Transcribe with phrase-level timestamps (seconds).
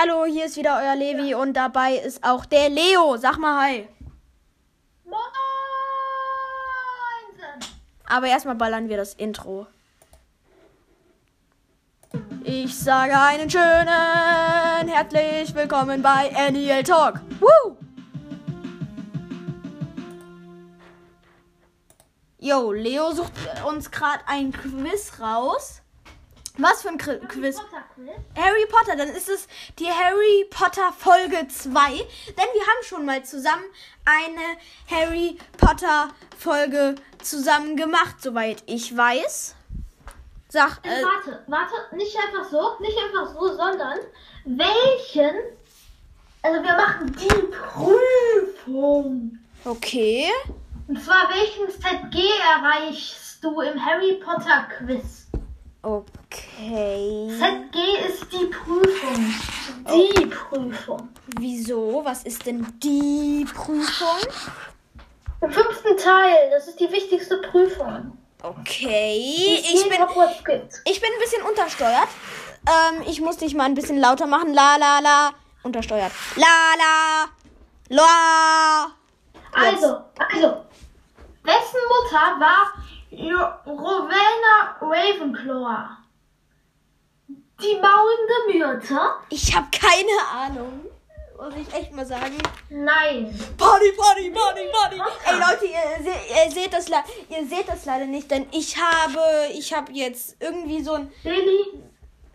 [0.00, 3.16] Hallo, hier ist wieder euer Levi und dabei ist auch der Leo.
[3.16, 3.88] Sag mal hi.
[5.04, 5.18] Moin!
[8.06, 9.66] Aber erstmal ballern wir das Intro.
[12.44, 17.20] Ich sage einen schönen herzlich willkommen bei NEL Talk.
[17.40, 17.76] Woo!
[22.38, 23.32] Yo, Leo sucht
[23.66, 25.82] uns gerade ein Quiz raus.
[26.60, 27.56] Was für ein Qu- Quiz?
[27.56, 28.10] Potter Quiz.
[28.36, 29.46] Harry Potter, dann ist es
[29.78, 31.70] die Harry Potter Folge 2.
[31.70, 33.64] Denn wir haben schon mal zusammen
[34.04, 34.58] eine
[34.90, 39.54] Harry Potter Folge zusammen gemacht, soweit ich weiß.
[40.48, 43.98] Sag, äh, warte, warte, nicht einfach so, nicht einfach so, sondern
[44.46, 45.36] welchen,
[46.42, 47.28] also wir machen die
[48.64, 49.38] Prüfung.
[49.64, 50.28] okay.
[50.88, 55.27] Und zwar welchen ZG erreichst du im Harry Potter Quiz?
[55.82, 57.28] Okay.
[57.38, 59.34] ZG ist die Prüfung.
[59.92, 61.08] Die Prüfung.
[61.38, 62.00] Wieso?
[62.04, 64.18] Was ist denn die Prüfung?
[65.40, 68.18] Im fünften Teil, das ist die wichtigste Prüfung.
[68.42, 69.60] Okay.
[69.62, 69.98] Ich in bin,
[70.84, 72.08] ich bin ein bisschen untersteuert.
[72.66, 74.54] Ähm, ich muss dich mal ein bisschen lauter machen.
[74.54, 75.30] La la la.
[75.62, 76.12] Untersteuert.
[76.36, 77.28] La la.
[77.88, 78.86] La.
[79.64, 79.84] Jetzt.
[79.84, 79.86] Also,
[80.18, 80.64] also,
[81.42, 82.72] wessen Mutter war
[83.10, 85.88] Rowena Ravenclaw?
[87.60, 89.00] Die maulende Myrte?
[89.30, 90.84] Ich habe keine Ahnung.
[91.36, 92.36] Muss ich echt mal sagen.
[92.68, 93.38] Nein.
[93.56, 95.00] Party, Party, Party, Party.
[95.24, 99.20] Ey Leute, ihr, se ihr, seht das ihr seht das leider nicht, denn ich habe,
[99.52, 101.80] ich habe jetzt irgendwie so ein, Lily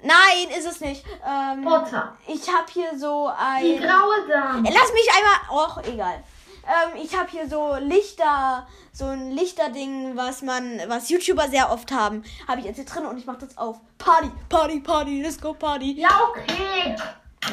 [0.01, 1.03] nein, ist es nicht.
[1.25, 2.17] Ähm, Potter.
[2.27, 3.29] ich habe hier so
[3.61, 4.69] Die ein, graue Dame.
[4.73, 6.23] lass mich einmal, och, egal.
[6.65, 11.91] Ähm, ich habe hier so Lichter, so ein Lichterding, was man, was YouTuber sehr oft
[11.91, 13.81] haben, habe ich jetzt hier drin und ich mache das auf.
[13.97, 15.99] Party, Party, Party, let's go Party.
[15.99, 16.95] Ja, okay.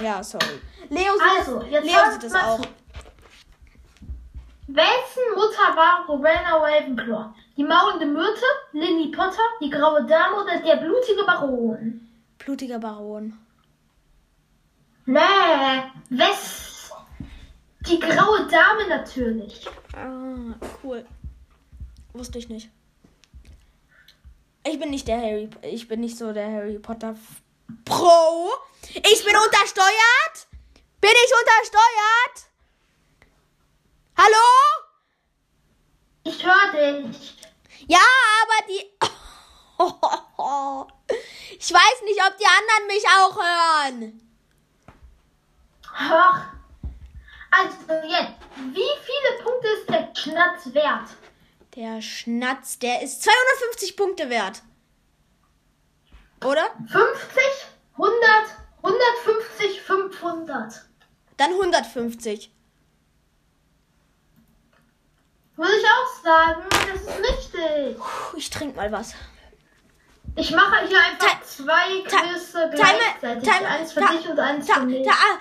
[0.02, 0.60] Ja, sorry.
[0.88, 2.60] Leo sieht, Also, das, jetzt Leo sieht das auch.
[4.68, 7.34] Wessen Mutter war Rowena Ravenclaw?
[7.56, 12.08] Die maulende Myrte, Lily Potter, die graue Dame oder der blutige Baron?
[12.38, 13.36] Blutiger Baron.
[15.06, 15.18] Nee,
[16.10, 16.69] Wes.
[17.86, 19.66] Die graue Dame natürlich.
[19.94, 21.06] Ah, cool.
[22.12, 22.70] Wusste ich nicht.
[24.64, 25.48] Ich bin nicht der Harry.
[25.62, 27.16] Ich bin nicht so der Harry Potter
[27.84, 28.50] Pro.
[28.82, 30.46] Ich bin untersteuert.
[31.00, 32.50] Bin ich untersteuert?
[34.16, 34.48] Hallo?
[36.24, 37.36] Ich höre dich.
[37.86, 37.98] Ja,
[38.42, 38.90] aber die.
[41.62, 44.18] Ich weiß nicht, ob die anderen mich auch hören.
[45.94, 46.59] Ach.
[47.50, 48.32] Also jetzt,
[48.72, 51.08] wie viele Punkte ist der Schnatz wert?
[51.76, 54.62] Der Schnatz, der ist 250 Punkte wert.
[56.44, 56.70] Oder?
[56.88, 57.42] 50,
[57.92, 58.16] 100,
[58.82, 60.86] 150, 500.
[61.36, 62.52] Dann 150.
[65.56, 67.98] Würde ich auch sagen, das ist richtig.
[67.98, 69.14] Puh, Ich trinke mal was.
[70.36, 73.48] Ich mache hier einfach zwei Quizze Timer- gleichzeitig.
[73.48, 75.10] Timer- eins für dich und eins für mich.
[75.10, 75.38] ah,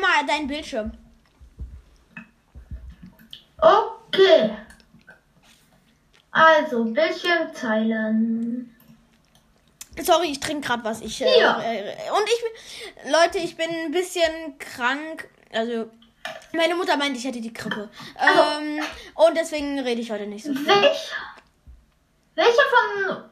[0.00, 0.92] mal deinen Bildschirm.
[3.58, 4.56] Okay.
[6.30, 8.74] Also, Bildschirm teilen.
[10.02, 11.00] Sorry, ich trinke gerade was.
[11.00, 11.60] Ich, äh, Ja.
[11.62, 15.28] äh, und ich Leute, ich bin ein bisschen krank.
[15.52, 15.90] Also,
[16.52, 17.88] meine Mutter meint, ich hätte die Grippe.
[18.20, 18.80] Ähm,
[19.14, 20.66] und deswegen rede ich heute nicht so viel.
[20.66, 21.10] Welch,
[22.34, 22.62] welcher
[23.06, 23.24] von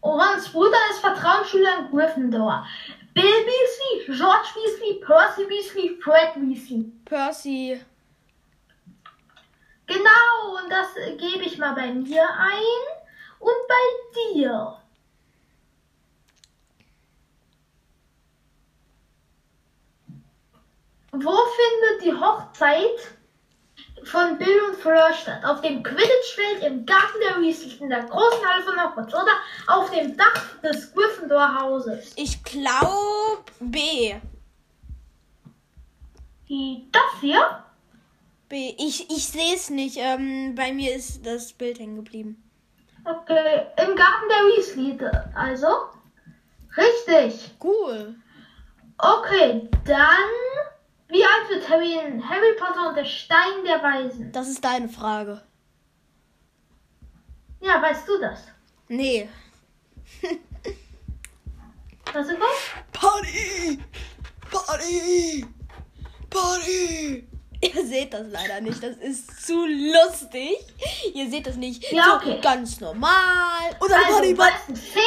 [0.00, 2.66] Orans Brüdern ist Vertrauensschüler in Gryffindor?
[3.12, 6.84] Bill Weasley, George Weasley, Percy Weasley, Fred Weasley.
[7.04, 7.80] Percy.
[9.86, 12.82] Genau, und das gebe ich mal bei mir ein
[13.38, 14.80] und bei dir.
[21.12, 23.16] Wo findet die Hochzeit
[24.04, 25.44] von Bill und Fleur statt?
[25.44, 29.32] Auf dem Quidditch-Feld, im Garten der Weasleys, in der großen Halle von Hogwarts oder
[29.66, 32.12] auf dem Dach des Gryffindor-Hauses?
[32.16, 34.14] Ich glaube B.
[36.92, 37.65] Das hier?
[38.48, 38.74] B.
[38.78, 39.96] Ich, ich sehe es nicht.
[39.98, 42.42] Ähm, bei mir ist das Bild hängen geblieben.
[43.04, 44.98] Okay, im Garten der Weasley,
[45.34, 45.66] also?
[46.76, 47.50] Richtig.
[47.62, 48.16] Cool.
[48.98, 50.30] Okay, dann.
[51.08, 54.32] Wie alt wird Harry in Harry Potter und der Stein der Weisen?
[54.32, 55.40] Das ist deine Frage.
[57.60, 58.44] Ja, weißt du das?
[58.88, 59.28] Nee.
[62.12, 62.72] Was ist das?
[62.92, 63.78] Party!
[64.50, 65.46] Party!
[66.30, 67.28] Party!
[67.60, 68.82] Ihr seht das leider nicht.
[68.82, 70.58] Das ist zu lustig.
[71.14, 71.90] Ihr seht das nicht.
[71.90, 72.40] Ja, so okay.
[72.40, 73.76] ganz normal.
[73.80, 75.02] Und dann Also, Buddy, Buddy, was ist 10,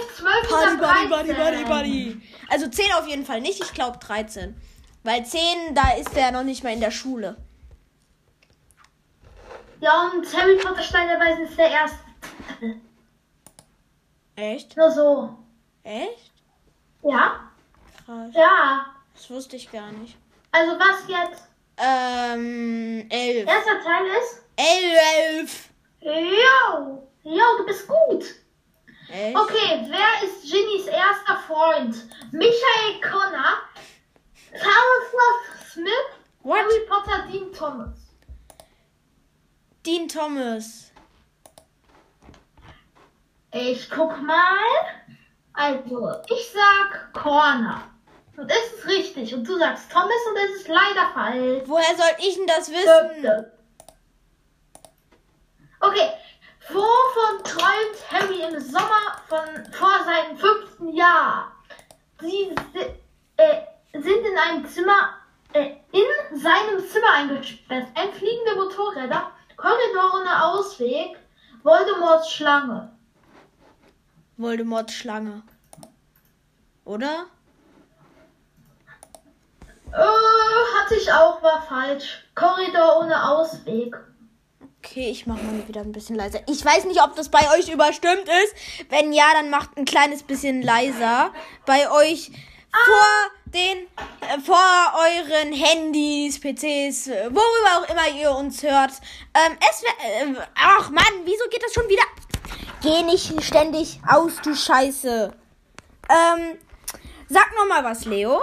[0.00, 1.08] 11, 12 Buddy, oder Buddy, 13?
[1.08, 2.22] Buddy, Buddy, Buddy.
[2.48, 3.62] Also 10 auf jeden Fall nicht.
[3.62, 4.54] Ich glaube 13.
[5.02, 7.36] Weil 10, da ist der noch nicht mal in der Schule.
[9.80, 11.98] Ja, und Harry Potter Stein der Weisen ist der erste.
[14.36, 14.76] Echt?
[14.76, 15.38] Nur so.
[15.82, 16.32] Echt?
[17.02, 17.50] Ja?
[18.04, 18.30] Krass.
[18.34, 18.86] Ja.
[19.14, 20.16] Das wusste ich gar nicht.
[20.50, 21.48] Also was jetzt?
[21.76, 23.48] Ähm, 11.
[23.48, 24.44] Erster Teil ist?
[24.56, 25.68] 11.
[26.00, 27.08] Jo.
[27.24, 28.24] Jo, du bist gut.
[29.10, 29.36] Echt?
[29.36, 31.94] Okay, wer ist Ginnys erster Freund?
[32.32, 33.58] Michael Connor,
[34.52, 35.92] Carlos Smith,
[36.42, 36.58] What?
[36.58, 37.98] Harry Potter, Dean Thomas.
[39.84, 40.90] Dean Thomas.
[43.52, 44.58] Ich guck mal.
[45.52, 47.82] Also, ich sag Corner.
[48.36, 49.34] Und es ist richtig.
[49.34, 51.62] Und du sagst Thomas und es ist leider falsch.
[51.66, 53.46] Woher soll ich denn das wissen?
[55.80, 56.10] Okay.
[56.70, 61.52] Wovon träumt Harry im Sommer von vor seinem fünften Jahr?
[62.20, 62.94] Sie si-
[63.36, 63.60] äh,
[63.92, 65.10] sind in einem Zimmer,
[65.52, 67.88] äh, in seinem Zimmer eingesperrt.
[67.94, 71.18] Ein fliegender Motorräder, Korridor ohne Ausweg,
[71.62, 72.90] Voldemorts Schlange.
[74.38, 75.42] Voldemorts Schlange.
[76.86, 77.26] Oder?
[79.94, 82.24] Äh, hatte ich auch, war falsch.
[82.34, 83.96] Korridor ohne Ausweg.
[84.78, 86.40] Okay, ich mache mal wieder ein bisschen leiser.
[86.46, 88.90] Ich weiß nicht, ob das bei euch überstimmt ist.
[88.90, 91.32] Wenn ja, dann macht ein kleines bisschen leiser.
[91.64, 92.30] Bei euch
[92.84, 93.86] vor den,
[94.20, 98.92] äh, vor euren Handys, PCs, worüber auch immer ihr uns hört.
[99.32, 102.02] Ähm, es wär, äh, ach Mann, wieso geht das schon wieder?
[102.82, 105.32] Geh nicht ständig aus, du Scheiße.
[106.10, 106.58] Ähm,
[107.28, 108.42] sag noch mal was, Leo.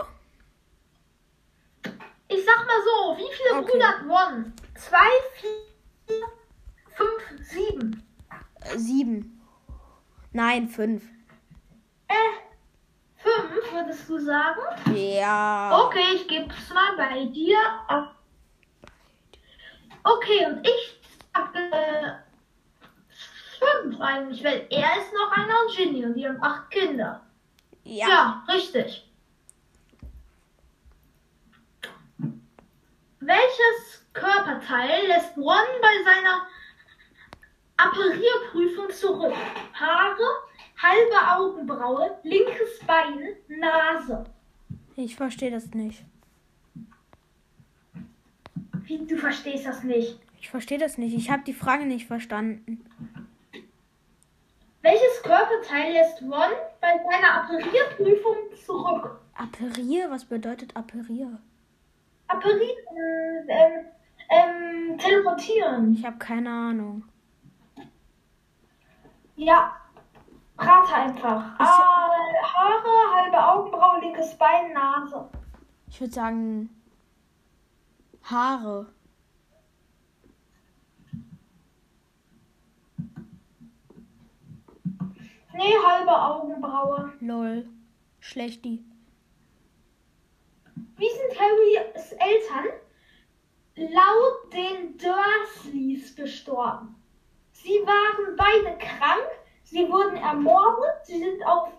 [2.34, 3.72] Ich sag mal so, wie viele Okay.
[3.72, 4.54] Brüder hat Ron?
[4.76, 6.26] Zwei, vier,
[6.96, 8.04] fünf, sieben.
[8.62, 9.42] Äh, sieben.
[10.32, 11.04] Nein, fünf.
[12.08, 12.14] Äh,
[13.18, 14.62] fünf, würdest du sagen?
[14.96, 15.86] Ja.
[15.86, 18.16] Okay, ich geb's mal bei dir ab.
[20.04, 21.02] Okay, und ich
[21.34, 22.14] sag, äh,
[23.60, 27.22] fünf eigentlich, weil er ist noch einer und Ginny und die haben acht Kinder.
[27.84, 28.08] Ja.
[28.08, 29.11] Ja, richtig.
[33.24, 36.48] Welches Körperteil lässt Ron bei seiner
[37.78, 39.34] Apparierprüfung zurück?
[39.74, 40.24] Haare,
[40.82, 44.24] halbe Augenbraue, linkes Bein, Nase.
[44.96, 46.04] Ich verstehe das nicht.
[48.86, 50.20] Wie, du verstehst das nicht.
[50.40, 51.16] Ich verstehe das nicht.
[51.16, 52.84] Ich habe die Frage nicht verstanden.
[54.82, 58.36] Welches Körperteil lässt Ron bei seiner Apparierprüfung
[58.66, 59.20] zurück?
[59.36, 60.10] Apparier?
[60.10, 61.40] Was bedeutet Apparier?
[62.32, 63.86] Apparieren, ähm,
[64.30, 65.94] ähm, teleportieren.
[65.94, 67.04] Ich habe keine Ahnung.
[69.36, 69.76] Ja,
[70.58, 71.56] rate einfach.
[71.58, 72.10] Ah,
[72.44, 75.30] Haare, halbe Augenbraue, linkes Bein, Nase.
[75.88, 76.70] Ich würde sagen
[78.24, 78.94] Haare.
[85.54, 87.14] Nee, halbe Augenbraue.
[87.20, 87.68] Lol.
[88.20, 88.86] Schlechti.
[91.02, 92.74] Wie sind Harrys Eltern
[93.76, 96.96] laut den Dursleys gestorben?
[97.54, 99.28] Sie waren beide krank,
[99.64, 101.70] sie wurden ermordet, sie sind auf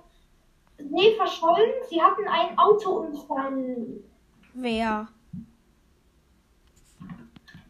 [0.78, 4.02] See verschollen, sie hatten einen Autounfall.
[4.54, 5.06] Wer?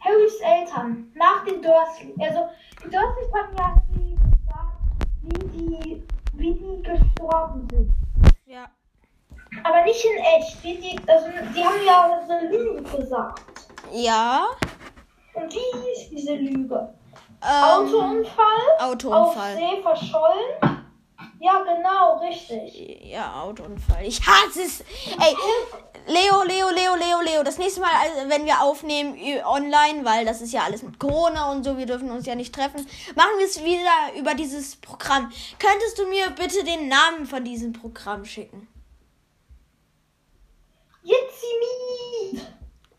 [0.00, 2.14] Harrys Eltern nach den Dursley.
[2.18, 2.49] Also
[2.82, 4.73] die Dursleys hatten ja gesagt,
[5.21, 7.92] wie die, wie die gestorben sind.
[8.47, 8.71] Ja.
[9.64, 10.62] Aber nicht in echt.
[10.62, 13.42] Wie die, also die haben ja eine Lüge gesagt.
[13.92, 14.47] Ja.
[15.35, 16.95] Und wie hieß diese Lüge?
[17.42, 18.78] Ähm, Autounfall?
[18.81, 19.52] Autounfall.
[19.52, 20.83] Auf See verschollen?
[21.40, 23.02] Ja, genau, richtig.
[23.04, 24.04] Ja, Autounfall.
[24.07, 24.81] Ich hasse es.
[24.81, 25.35] Ey,
[26.07, 27.42] Leo, Leo, Leo, Leo, Leo.
[27.42, 31.50] Das nächste Mal, also, wenn wir aufnehmen online, weil das ist ja alles mit Corona
[31.50, 35.33] und so, wir dürfen uns ja nicht treffen, machen wir es wieder über dieses Programm.
[35.59, 38.69] Könntest du mir bitte den Namen von diesem Programm schicken?
[41.02, 41.44] Jetzt
[42.32, 42.47] Meet.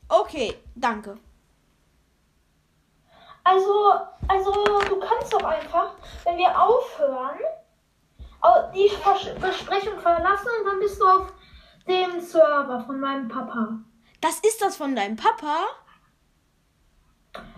[0.10, 1.17] Okay, danke.
[3.43, 3.91] Also,
[4.27, 4.51] also
[4.88, 7.39] du kannst doch einfach, wenn wir aufhören,
[8.41, 8.89] au- die
[9.39, 11.33] Besprechung verlassen und dann bist du auf
[11.88, 13.79] dem Server von meinem Papa.
[14.22, 15.65] Das ist das von deinem Papa?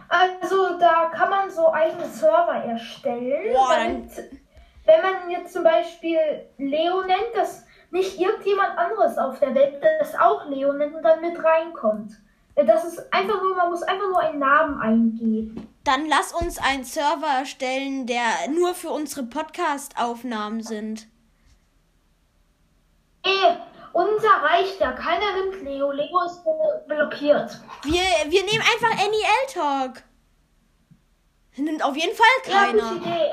[0.07, 3.53] Also da kann man so eigene Server erstellen.
[3.53, 4.11] Boah, damit,
[4.85, 6.19] wenn man jetzt zum Beispiel
[6.57, 11.21] Leo nennt, dass nicht irgendjemand anderes auf der Welt das auch Leo nennt und dann
[11.21, 12.13] mit reinkommt.
[12.55, 15.67] Das ist einfach nur, man muss einfach nur einen Namen eingeben.
[15.83, 21.07] Dann lass uns einen Server erstellen, der nur für unsere Podcast-Aufnahmen sind.
[23.23, 23.57] Ey,
[23.91, 24.93] unser reicht ja.
[24.93, 25.91] Keiner nimmt Leo.
[25.91, 26.41] Leo ist
[26.87, 27.59] blockiert.
[27.83, 30.03] Wir, wir nehmen einfach NEL Talk.
[31.57, 32.95] Nimmt auf jeden Fall Ja, keiner.
[32.95, 33.31] Idee.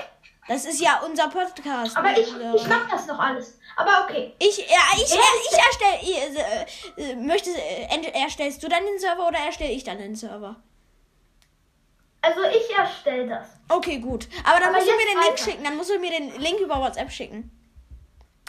[0.49, 1.97] Das ist ja unser Podcast.
[1.97, 3.59] Aber ich, ich mach das noch alles.
[3.76, 4.35] Aber okay.
[4.38, 5.99] Ich, ja, ich, Ja, ich erstelle.
[6.02, 10.14] Ich, äh, äh, möchtest, äh, erstellst du dann den Server oder erstelle ich dann den
[10.14, 10.57] Server?
[12.21, 13.49] Also ich erstelle das.
[13.69, 14.29] Okay, gut.
[14.45, 15.45] Aber dann Aber musst du mir den Link weiter.
[15.45, 15.64] schicken.
[15.64, 17.50] Dann musst du mir den Link über WhatsApp schicken.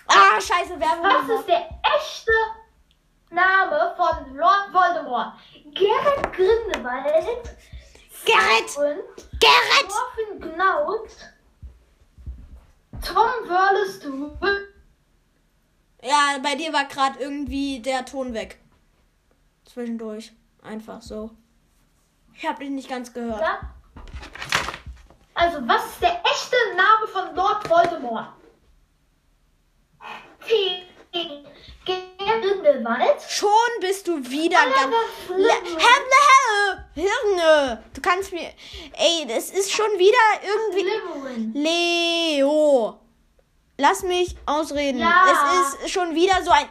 [0.08, 1.04] Ah, scheiße, Werbung.
[1.06, 2.32] Was ist der echte
[3.30, 5.34] Name von Lord Voldemort?
[5.74, 7.56] Gerrit Grindelwald
[8.26, 8.78] Gerrit!
[8.78, 9.90] und Gerrit!
[9.90, 11.10] Morphin Gnaut,
[13.02, 14.06] Tom Wurlest
[16.04, 18.60] Ja, bei dir war gerade irgendwie der Ton weg.
[19.66, 20.32] Zwischendurch.
[20.62, 21.32] Einfach so.
[22.36, 23.42] Ich habe dich nicht ganz gehört.
[23.42, 23.60] Ja?
[25.36, 28.28] Also, was ist der echte Name von Lord Voldemort?
[30.48, 30.84] T.
[31.86, 33.22] Grindelwald.
[33.28, 33.50] Schon
[33.82, 34.96] bist du wieder ganz.
[35.30, 37.84] Hä- Hirne!
[37.94, 38.50] Du kannst mir.
[38.98, 40.90] Ey, das ist schon wieder irgendwie.
[40.90, 41.54] Slytherin.
[41.54, 43.00] Leo!
[43.78, 45.00] Lass mich ausreden.
[45.00, 45.26] Ja.
[45.76, 46.68] Es ist schon wieder so ein.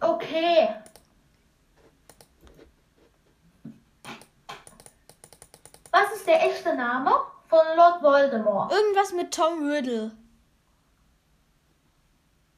[0.00, 0.74] Okay.
[5.90, 7.10] Was ist der echte Name
[7.48, 8.72] von Lord Voldemort?
[8.72, 10.12] Irgendwas mit Tom Riddle.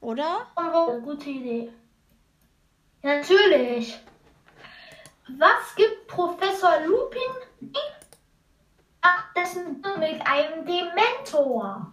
[0.00, 0.46] Oder?
[1.02, 1.72] Gute Idee.
[3.02, 4.00] Natürlich.
[5.28, 7.20] Was gibt Professor Lupin
[9.02, 11.92] nach dessen mit einem Dementor?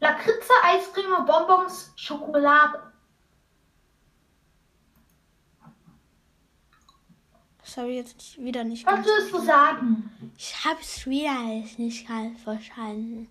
[0.00, 2.92] Lakritze, Eiscreme, Bonbons, Schokolade.
[7.62, 10.32] Das habe ich jetzt wieder nicht Was würdest du sagen?
[10.36, 11.32] Ich habe es wieder
[11.78, 13.28] nicht ganz verstanden.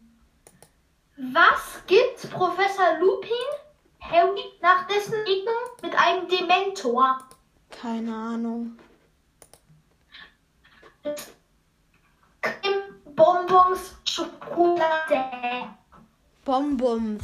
[1.15, 3.29] Was gibt Professor Lupin
[4.01, 7.19] Harry nach dessen Begegnung mit einem Dementor?
[7.69, 8.77] Keine Ahnung.
[12.43, 12.83] Creme,
[13.15, 15.69] Bonbons, Schokolade.
[16.43, 17.23] Bonbons.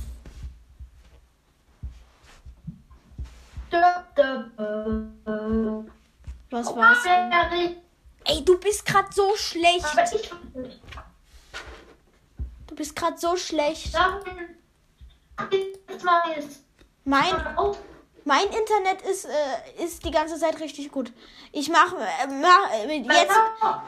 [6.51, 7.75] Was war's denn?
[8.25, 9.85] Ey, du bist gerade so schlecht.
[12.65, 13.93] Du bist gerade so schlecht.
[16.03, 16.63] Mal jetzt
[18.25, 21.11] Mein, Internet ist, äh, ist die ganze Zeit richtig gut.
[21.51, 23.35] Ich mach, äh, mach äh, jetzt,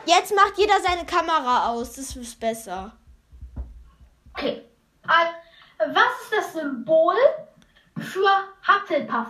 [0.05, 1.93] jetzt macht jeder seine Kamera aus.
[1.93, 2.95] Das ist besser.
[4.33, 4.63] Okay.
[5.03, 7.15] Was ist das Symbol
[7.97, 8.29] für
[8.67, 9.27] Hufflepuff?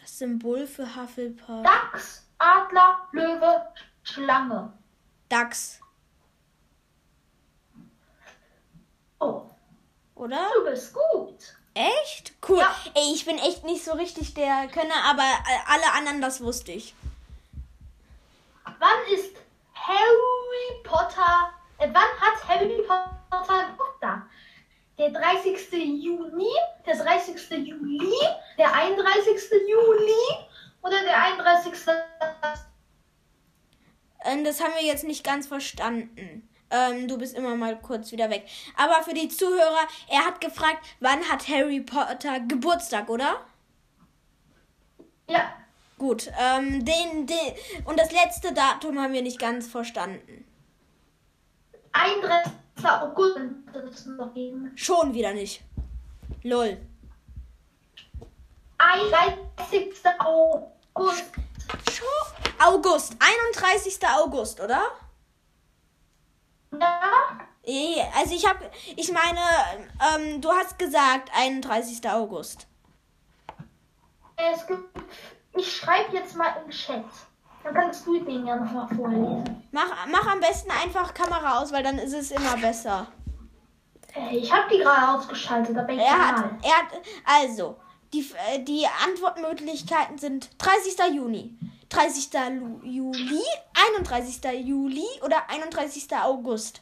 [0.00, 1.62] Das Symbol für Hufflepuff.
[1.62, 3.68] Dachs, Adler, Löwe,
[4.02, 4.72] Schlange.
[5.28, 5.80] Dachs,
[9.20, 9.50] Oh,
[10.14, 10.48] oder?
[10.54, 11.56] du bist gut.
[11.74, 12.32] Echt?
[12.46, 12.58] Cool.
[12.58, 12.74] Ja.
[12.94, 16.72] Ey, ich bin echt nicht so richtig der Könner, aber äh, alle anderen, das wusste
[16.72, 16.94] ich.
[18.64, 19.36] Wann ist
[19.74, 24.22] Harry Potter, äh, wann hat Harry Potter Geburtstag?
[24.98, 25.72] Der 30.
[26.02, 26.50] Juni,
[26.86, 27.50] der 30.
[27.66, 28.12] Juli,
[28.58, 29.50] der 31.
[29.68, 30.46] Juli
[30.82, 31.72] oder der 31.
[34.24, 36.49] Ähm, das haben wir jetzt nicht ganz verstanden.
[36.70, 38.46] Ähm, du bist immer mal kurz wieder weg.
[38.76, 43.44] Aber für die Zuhörer, er hat gefragt, wann hat Harry Potter Geburtstag, oder?
[45.28, 45.52] Ja,
[46.00, 47.36] Gut, ähm, den, den,
[47.84, 50.46] und das letzte Datum haben wir nicht ganz verstanden.
[51.92, 52.52] 31.
[52.82, 53.36] August
[53.92, 54.72] es noch geben.
[54.76, 55.60] Schon wieder nicht.
[56.42, 56.78] Lol.
[58.78, 59.92] 31.
[60.20, 61.24] August.
[61.92, 62.06] Schon?
[62.58, 63.98] August, 31.
[64.08, 64.80] August, oder?
[66.72, 67.00] Ja,
[67.62, 69.40] Eh, Also ich habe, ich meine,
[70.16, 72.08] ähm, du hast gesagt 31.
[72.10, 72.66] August.
[74.36, 74.82] es gibt,
[75.56, 77.04] ich schreibe jetzt mal im Chat.
[77.62, 79.62] Dann kannst du den ja nochmal vorlesen.
[79.70, 83.08] Mach, mach am besten einfach Kamera aus, weil dann ist es immer besser.
[84.14, 86.86] Äh, Ich habe die gerade ausgeschaltet, aber Er hat, er hat,
[87.26, 87.76] also,
[88.14, 91.14] die, äh, die Antwortmöglichkeiten sind 30.
[91.14, 91.54] Juni,
[91.90, 92.30] 30.
[92.58, 93.42] Lu- Juli,
[93.74, 94.40] 31.
[94.66, 96.08] Juli oder 31.
[96.16, 96.80] August.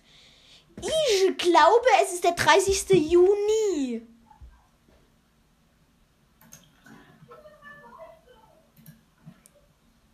[0.80, 2.90] Ich glaube, es ist der 30.
[3.10, 4.06] Juni.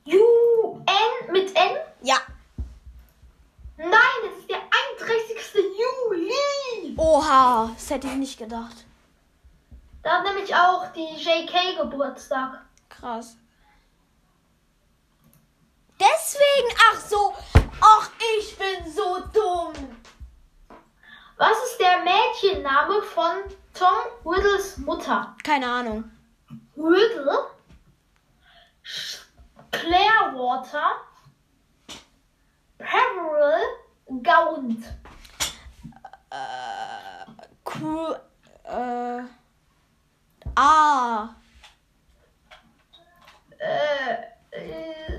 [0.06, 1.76] UN mit N?
[2.02, 2.16] Ja.
[3.76, 3.90] Nein,
[4.32, 4.58] es ist der
[4.98, 5.36] 31.
[5.54, 6.94] Juli.
[6.96, 8.84] Oha, das hätte ich nicht gedacht.
[10.02, 12.60] Da hat nämlich auch die JK Geburtstag.
[12.88, 13.36] Krass.
[16.04, 17.34] Deswegen, ach so,
[17.80, 19.73] ach, ich bin so dumm.
[21.37, 23.37] Was ist der Mädchenname von
[23.73, 25.34] Tom Riddles Mutter?
[25.42, 26.11] Keine Ahnung.
[26.76, 27.50] Riddle,
[29.70, 31.00] Clearwater,
[32.78, 34.84] Peveril, Gaunt.
[36.30, 37.30] Äh,
[37.64, 38.12] Cru
[38.64, 39.23] äh,
[40.54, 41.28] ah,
[43.58, 44.14] Äh,
[44.50, 45.13] äh,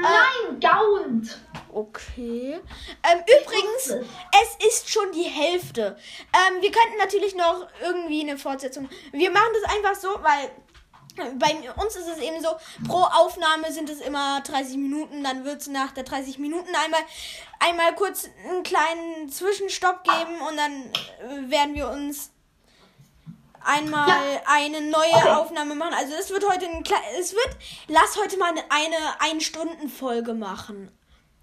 [0.00, 1.38] nein, Gaunt.
[1.72, 2.60] okay.
[3.02, 4.06] Ähm, übrigens,
[4.42, 5.96] es ist schon die Hälfte.
[6.32, 8.88] Ähm, wir könnten natürlich noch irgendwie eine Fortsetzung.
[9.12, 10.50] Wir machen das einfach so, weil
[11.38, 12.48] bei uns ist es eben so,
[12.86, 17.00] pro Aufnahme sind es immer 30 Minuten, dann wird es nach der 30 Minuten einmal,
[17.58, 22.30] einmal kurz einen kleinen Zwischenstopp geben und dann äh, werden wir uns
[23.64, 24.40] einmal Ja.
[24.46, 25.28] eine neue Okay.
[25.30, 25.94] Aufnahme machen.
[25.94, 27.56] Also es wird heute ein kle- es wird,
[27.88, 30.90] lass heute mal eine, eine Ein-Stunden-Folge machen.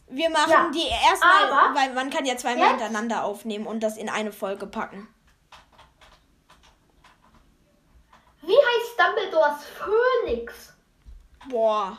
[0.07, 3.81] Wir machen Ja, die erstmal, aber weil man kann ja zweimal jetzt- hintereinander aufnehmen und
[3.81, 5.07] das in eine Folge packen.
[8.41, 10.74] Wie heißt Dumbledores Phönix?
[11.50, 11.98] Boah.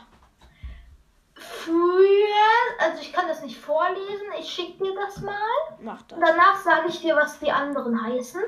[1.33, 5.35] Früher, also ich kann das nicht vorlesen, ich schicke dir das mal.
[5.81, 6.17] Mach das.
[6.19, 8.41] Danach sage ich dir, was die anderen heißen.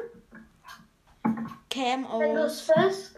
[1.69, 2.75] Cam Wenn du es aus.
[2.75, 3.15] willst.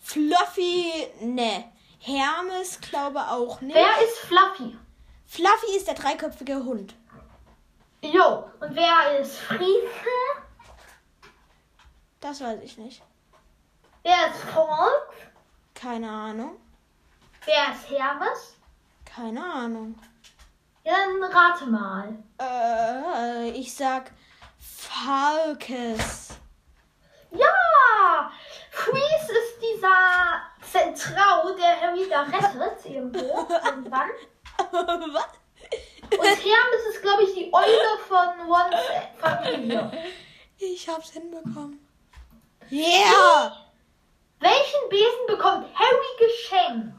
[0.00, 1.64] Fluffy, ne.
[2.00, 3.74] Hermes glaube auch nicht.
[3.76, 4.76] Wer ist Fluffy?
[5.26, 6.94] Fluffy ist der dreiköpfige Hund.
[8.02, 8.50] Jo.
[8.60, 9.60] Und wer ist Friese?
[12.20, 13.02] Das weiß ich nicht.
[14.02, 15.12] Wer ist Falk?
[15.74, 16.56] Keine Ahnung.
[17.44, 18.56] Wer ist Hermes?
[19.04, 19.98] Keine Ahnung.
[20.82, 22.18] Ja, dann rate mal.
[22.40, 24.12] Äh, ich sag
[24.58, 26.30] Falkes.
[27.30, 28.30] Ja!
[28.70, 33.18] Freeze ist dieser Zentrau, der Harry da rettet, irgendwo,
[33.64, 34.10] irgendwann.
[34.56, 35.28] Was?
[36.12, 38.80] Und Hermes ist, glaube ich, die Eule von Ones
[39.18, 39.90] Familie.
[40.58, 41.86] Ich hab's hinbekommen.
[42.70, 43.52] Yeah!
[44.40, 46.96] Welchen Besen bekommt Harry geschenkt?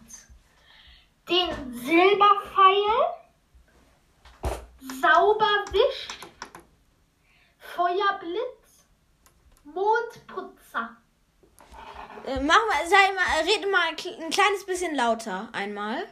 [1.30, 3.21] Den Silberpfeil,
[4.82, 6.08] Sauberwisch,
[7.60, 8.88] Feuerblitz,
[9.64, 10.98] Mondputzer.
[12.26, 16.08] Äh, mach mal, sei mal, rede mal ein kleines bisschen lauter einmal.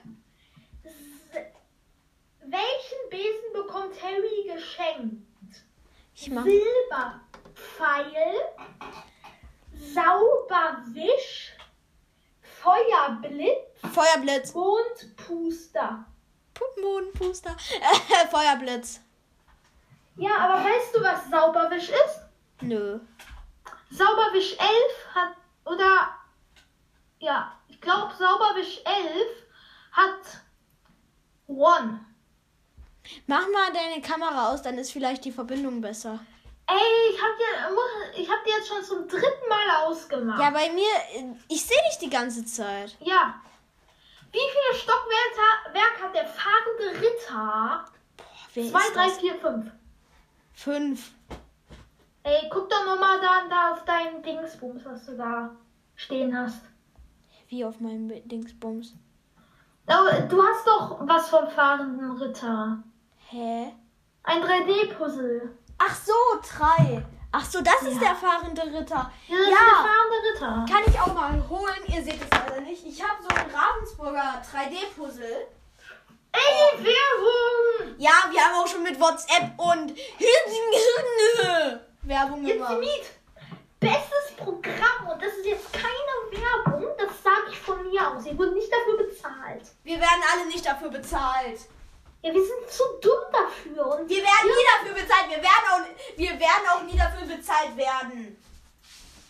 [2.41, 5.25] Welchen Besen bekommt Harry geschenkt?
[6.15, 6.43] Ich mach.
[6.43, 8.35] Silberpfeil,
[9.93, 11.53] Sauberwisch,
[12.41, 14.53] Feuerblitz, Feuerblitz.
[14.53, 16.05] Mondpuster.
[16.59, 17.51] Puppenbodenpuster.
[17.51, 18.99] Äh, Feuerblitz.
[20.17, 22.21] Ja, aber weißt du, was Sauberwisch ist?
[22.61, 22.99] Nö.
[23.89, 24.61] Sauberwisch 11
[25.15, 26.09] hat, oder,
[27.19, 29.27] ja, ich glaube, Sauberwisch 11
[29.93, 30.41] hat
[31.47, 32.05] One.
[33.25, 36.19] Mach mal deine Kamera aus, dann ist vielleicht die Verbindung besser.
[36.67, 36.75] Ey,
[37.11, 40.39] ich hab dir, ich hab dir jetzt schon zum dritten Mal ausgemacht.
[40.39, 42.95] Ja, bei mir, ich sehe dich die ganze Zeit.
[42.99, 43.41] Ja.
[44.31, 47.85] Wie viele Stockwerke Werk hat der fahrende Ritter?
[48.53, 49.17] Wer 2, ist 3, das?
[49.19, 49.71] 4, 5.
[50.53, 51.11] Fünf.
[52.23, 55.51] Ey, guck doch nur mal da, da auf deinen Dingsbums, was du da
[55.95, 56.61] stehen hast.
[57.47, 58.93] Wie auf meinem Dingsbums.
[59.87, 62.83] Da- Du hast doch was vom fahrenden Ritter.
[63.29, 63.73] Hä?
[64.23, 65.49] Ein 3D-Puzzle.
[65.79, 66.13] Ach so,
[66.57, 67.03] drei.
[67.31, 68.09] Ach so, das ist Ja.
[68.09, 69.11] der fahrende Ritter.
[69.27, 69.57] Ja, das ist Ja.
[69.65, 70.73] der fahrende Ritter.
[70.73, 71.83] Kann ich auch mal holen.
[71.87, 72.85] Ihr seht es leider nicht.
[72.85, 73.08] Ich habe
[74.09, 75.47] Ravensburger 3D-Puzzle.
[76.31, 77.95] Ey, Werbung!
[77.97, 79.95] Ja, wir haben auch schon mit WhatsApp und
[82.03, 82.79] Werbung Jetzt gemacht.
[82.79, 83.05] Meet.
[83.79, 88.25] Bestes Programm und das ist jetzt keine Werbung, das sage ich von mir aus.
[88.25, 89.63] Ihr wurdet nicht dafür bezahlt.
[89.83, 91.59] Wir werden alle nicht dafür bezahlt.
[92.21, 95.29] Ja, wir sind zu dumm dafür und Wir werden nie dafür bezahlt.
[95.29, 98.37] Wir werden auch, wir werden auch nie dafür bezahlt werden.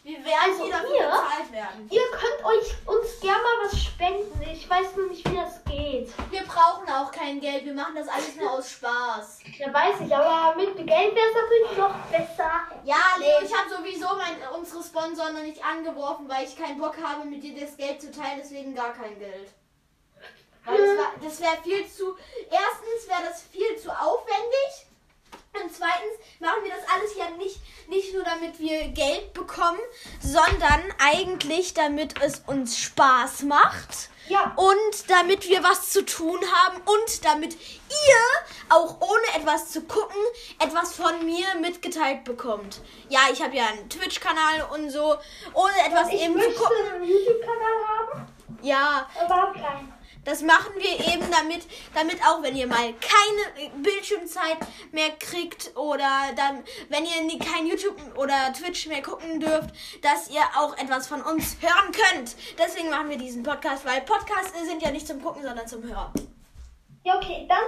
[0.10, 1.06] Wir werden Also nie dafür ihr?
[1.06, 1.88] bezahlt werden.
[1.92, 4.42] ihr könnt euch uns gerne mal was spenden.
[4.52, 6.10] Ich weiß nur nicht, wie das geht.
[6.32, 7.64] Wir brauchen auch kein Geld.
[7.66, 9.40] Wir machen das alles nur aus Spaß.
[9.60, 12.52] Ja, weiß ich, aber mit Geld wäre es natürlich noch besser.
[12.86, 16.96] Ja, Leo, ich habe sowieso mein, unsere Sponsoren noch nicht angeworfen, weil ich keinen Bock
[17.04, 18.40] habe, mit dir das Geld zu teilen.
[18.42, 19.50] Deswegen gar kein Geld.
[20.66, 22.16] Weil das, war- das wäre viel zu.
[22.50, 24.88] Erstens wäre das viel zu aufwendig.
[25.54, 29.80] Und zweitens machen wir das alles ja nicht, nicht nur damit wir Geld bekommen,
[30.22, 34.10] sondern eigentlich damit es uns Spaß macht.
[34.28, 34.54] Ja.
[34.56, 40.22] Und damit wir was zu tun haben und damit ihr auch ohne etwas zu gucken,
[40.60, 42.82] etwas von mir mitgeteilt bekommt.
[43.10, 45.18] Ja, ich habe ja einen Twitch-Kanal und so,
[45.56, 46.78] ohne etwas Ich eben zu gucken.
[46.94, 48.28] einen YouTube-Kanal haben,
[48.62, 49.94] Ja, aber hab keinen.
[50.26, 51.64] Das machen wir eben damit,
[51.96, 54.58] damit auch wenn ihr mal keine Bildschirmzeit
[54.92, 59.70] mehr kriegt oder dann, wenn ihr nie- kein YouTube oder Twitch mehr gucken dürft,
[60.04, 62.36] dass ihr auch etwas von uns hören könnt.
[62.58, 66.12] Deswegen machen wir diesen Podcast, weil Podcasts sind ja nicht zum Gucken, sondern zum Hören.
[67.04, 67.64] Ja, okay, dann.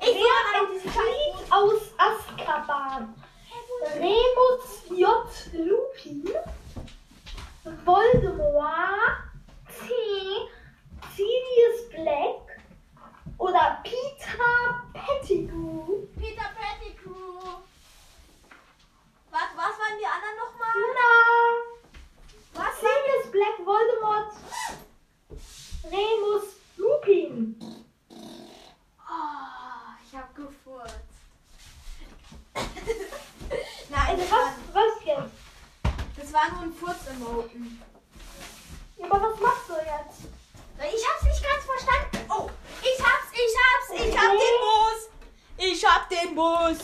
[0.00, 3.14] Ich Wer entflieht aus Azkaban?
[3.94, 5.26] Remus J.
[5.54, 6.28] Lupin,
[7.84, 9.16] Voldemort,
[9.68, 9.92] C.
[11.16, 12.60] Sirius Black
[13.38, 16.06] oder Peter Pettigrew?
[16.18, 17.40] Peter Pettigrew.
[19.30, 20.74] Was, was waren die anderen nochmal?
[20.94, 24.32] Na, was Sirius Black, Voldemort,
[25.84, 26.44] Remus
[26.76, 27.56] Lupin.
[29.08, 30.94] Oh, ich hab gefurzt.
[33.88, 35.34] Nein, Also das was, war, was jetzt?
[36.18, 37.82] das war nur ein Furz-Emoten.
[38.98, 40.32] Ja, aber was machst du jetzt?
[40.78, 42.30] Ich hab's nicht ganz verstanden.
[42.30, 42.50] Oh,
[42.82, 45.08] ich hab's, ich hab's, ich hab den Bus.
[45.58, 46.78] Ich hab den Bus.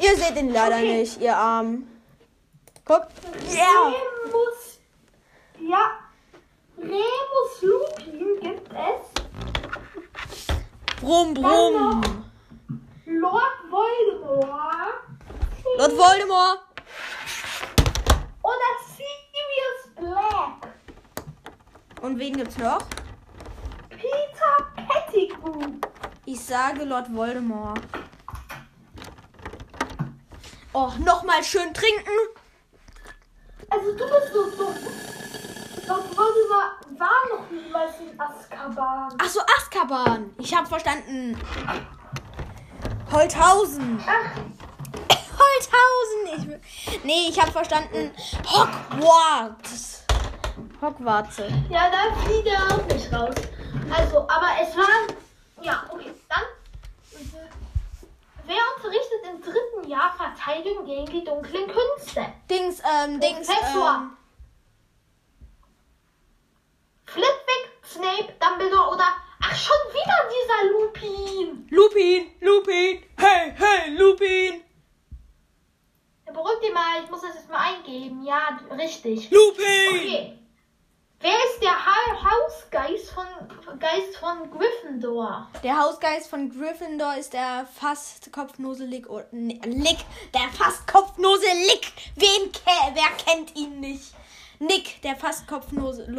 [0.00, 0.98] Ihr seht ihn leider Okay.
[0.98, 1.86] nicht, ihr Arm.
[2.84, 3.12] Guckt.
[3.54, 3.92] Ja.
[3.92, 4.80] Remus,
[5.60, 5.90] ja,
[6.76, 9.22] Remus Lupin gibt es.
[11.00, 12.24] Brumm, brumm.
[13.06, 14.94] Lord Voldemort
[15.78, 16.60] Lord Voldemort.
[18.42, 20.72] oder Sirius Black.
[22.02, 22.78] Und wen gibt's noch?
[23.90, 24.56] Peter
[24.88, 25.78] Pettigrew.
[26.26, 27.80] Ich sage Lord Voldemort.
[31.32, 32.10] Nochmal schön trinken.
[33.70, 34.76] Also du bist so dumm.
[35.88, 39.16] Voldemort war noch niemals in Azkaban.
[39.18, 40.34] Ach so, Azkaban.
[40.38, 41.38] Ich hab verstanden.
[43.10, 43.98] Holthausen.
[44.06, 44.36] Ach,
[45.38, 46.60] Holthausen.
[46.86, 48.10] Ich, nee, ich hab verstanden.
[48.44, 50.04] Hogwarts.
[50.82, 51.38] Hogwarts.
[51.70, 53.34] ja, da fliegt er auch nicht raus.
[53.90, 55.16] Also, aber es war.
[59.32, 62.26] Im dritten Jahr Verteidigung gegen die dunklen Künste?
[62.50, 63.46] Dings, ähm, Dings.
[63.46, 63.94] Professor.
[63.96, 64.16] Ähm,
[67.06, 69.06] Flitwick, Snape, Dumbledore oder.
[69.44, 71.66] Ach, schon wieder dieser Lupin!
[71.70, 73.02] Lupin, Lupin.
[73.16, 74.62] Hey, hey, Lupin.
[76.32, 78.24] Beruhig dich mal, ich muss das jetzt mal eingeben.
[78.24, 79.30] Ja, richtig.
[79.30, 79.90] Lupin.
[79.90, 80.38] Okay.
[81.20, 83.14] Wer ist der ha Hausgeist
[83.92, 85.48] von, Geist von Gryffindor?
[85.62, 89.08] Der Hausgeist von Gryffindor ist der fast Kopfnose Lick.
[89.08, 89.98] oder- nee, Lick.
[90.34, 91.92] Der fast Kopfnose Lick.
[92.16, 92.60] Wen ke
[92.94, 94.14] Wer kennt ihn nicht?
[94.58, 96.06] Nick, der fast Kopfnose.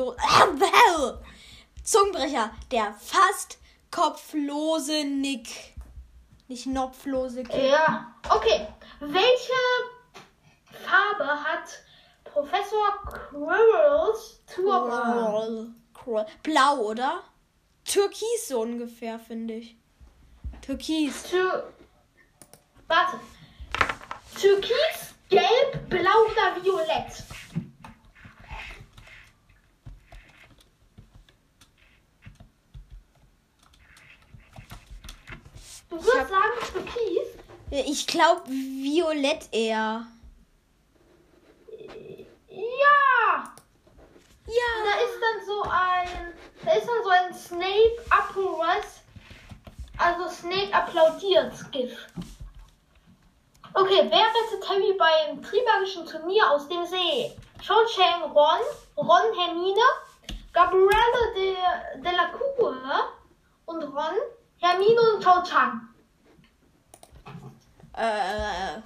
[1.83, 2.51] Zungenbrecher.
[2.71, 3.57] Der fast
[3.91, 5.73] kopflose Nick.
[6.47, 7.69] Nicht knopflose Kick.
[7.71, 8.13] Ja.
[8.29, 8.67] Okay.
[8.99, 9.53] Welche
[10.86, 11.83] Farbe hat
[12.23, 15.75] Professor Quirrells Turban?
[16.43, 17.23] Blau, oder?
[17.86, 19.76] Türkis so ungefähr, finde ich.
[20.62, 21.24] Türkis.
[21.24, 21.74] Tür
[22.88, 23.19] Warte.
[24.39, 27.24] Türkis, Gelb, Blau oder Violett?
[35.89, 37.28] Du würdest hab- sagen Türkis?
[37.88, 40.06] Ich glaube Violett eher.
[42.50, 43.52] Ja!
[44.47, 44.53] Ja.
[44.84, 46.34] Da ist dann so ein.
[46.63, 49.01] Da ist dann so ein Snape Applause.
[49.97, 52.08] Also Snape applaudiert GIF.
[53.75, 57.36] Okay, wer rettet Harry beim Trimarischen Turnier aus dem See?
[57.62, 58.60] Cho Chang Ron,
[58.97, 59.82] Ron Hermine,
[60.51, 61.56] Gabrielle de,
[62.01, 62.75] de la Cour
[63.65, 64.15] und Ron,
[64.60, 65.89] Hermine und Cho Chang.
[67.95, 68.82] Äh.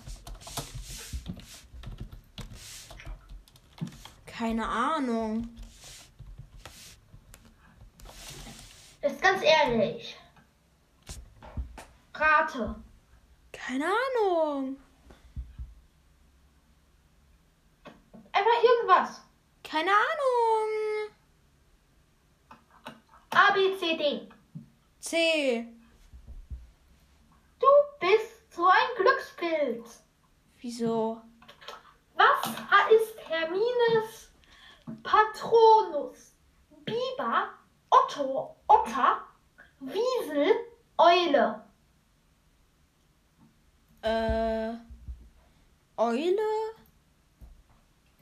[4.38, 5.50] Keine Ahnung.
[9.02, 10.16] Ist ganz ehrlich.
[12.14, 12.76] Rate.
[13.52, 14.78] Keine Ahnung.
[18.32, 19.22] Einfach irgendwas.
[19.64, 20.70] Keine Ahnung.
[23.32, 24.30] A, B, C, D.
[25.00, 25.68] C.
[27.60, 27.68] Du
[28.00, 30.04] bist so ein Glückspilz.
[30.60, 31.24] Wieso?
[35.38, 36.34] Patronus,
[36.84, 37.50] Biber,
[37.92, 39.22] Otto, Otter,
[39.80, 40.56] Wiesel,
[40.98, 41.62] Eule.
[44.02, 44.74] Äh,
[45.98, 46.42] Eule?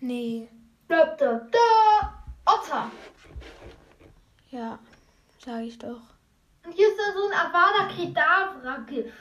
[0.02, 0.50] Nee.
[0.90, 2.24] Da, da, da.
[2.46, 2.92] Otter.
[4.52, 4.78] Ja,
[5.40, 6.02] sag ich doch.
[6.66, 9.14] Und hier ist da so ein Avada Kedavra-Gift.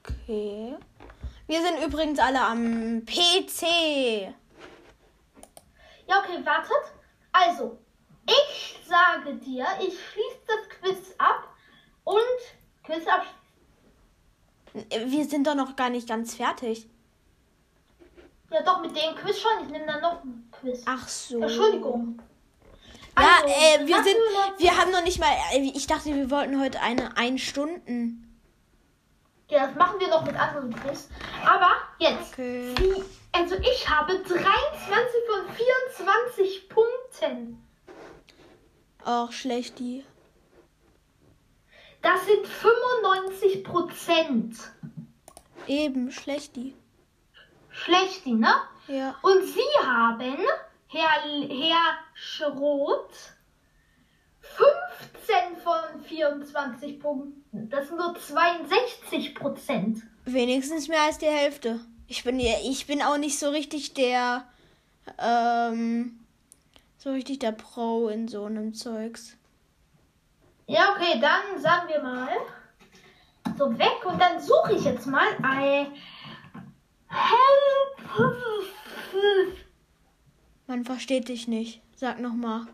[0.00, 0.76] Okay.
[1.46, 4.32] Wir sind übrigens alle am PC.
[6.06, 6.92] Ja, okay, wartet.
[7.32, 7.78] Also,
[8.26, 11.48] ich sage dir, ich schließe das Quiz ab
[12.04, 15.10] und Quiz abschließen.
[15.12, 16.88] Wir sind doch noch gar nicht ganz fertig.
[18.50, 19.64] Ja, doch, mit dem Quiz schon.
[19.64, 20.82] Ich nehme dann noch ein Quiz.
[20.86, 21.40] Ach so.
[21.40, 22.20] Entschuldigung.
[23.18, 24.16] Ja, Also, äh, wir sind,
[24.58, 28.31] wir haben noch nicht mal, äh, ich dachte, wir wollten heute eine ein Stunden.
[29.52, 31.10] Ja, das machen wir noch mit anderen Quiz.
[31.44, 32.32] Aber jetzt.
[32.32, 32.74] Okay.
[32.78, 34.40] Wie, also ich habe 23
[35.28, 37.62] von 24 Punkten.
[39.04, 40.06] Auch schlecht die.
[42.00, 44.56] Das sind 95 Prozent.
[45.66, 46.74] Eben schlecht die.
[47.68, 48.54] Schlecht, ne?
[48.88, 49.16] Ja.
[49.20, 50.38] Und Sie haben,
[50.88, 53.34] Herr, Herr Schroth,
[54.56, 57.70] 15 von 24 Punkten.
[57.70, 60.02] Das sind nur 62 Prozent.
[60.24, 61.80] Wenigstens mehr als die Hälfte.
[62.06, 64.44] Ich bin ja, ich bin auch nicht so richtig der,
[65.18, 66.20] ähm,
[66.98, 69.36] so richtig der Pro in so einem Zeugs.
[70.66, 72.28] Ja, okay, dann sagen wir mal
[73.58, 75.86] so weg und dann suche ich jetzt mal ein
[77.08, 77.92] Help.
[80.66, 81.82] Man versteht dich nicht.
[81.96, 82.66] Sag noch mal.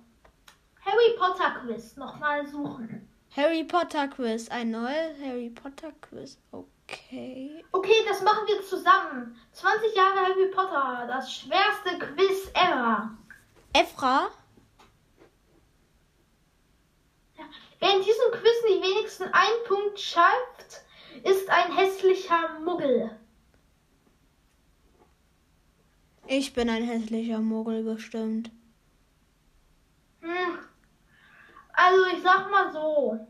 [0.98, 3.08] Harry Potter Quiz nochmal suchen.
[3.36, 4.48] Harry Potter Quiz.
[4.48, 6.38] Ein neues Harry Potter Quiz.
[6.50, 7.64] Okay.
[7.70, 9.36] Okay, das machen wir zusammen.
[9.52, 13.10] 20 Jahre Harry Potter, das schwerste Quiz ever.
[13.74, 14.30] Efra?
[17.78, 20.82] Wer in diesem Quiz die wenigsten einen Punkt schafft,
[21.22, 23.16] ist ein hässlicher Muggel.
[26.26, 28.50] Ich bin ein hässlicher Muggel bestimmt.
[30.22, 30.58] Hm.
[31.80, 33.24] Also ich sag mal so.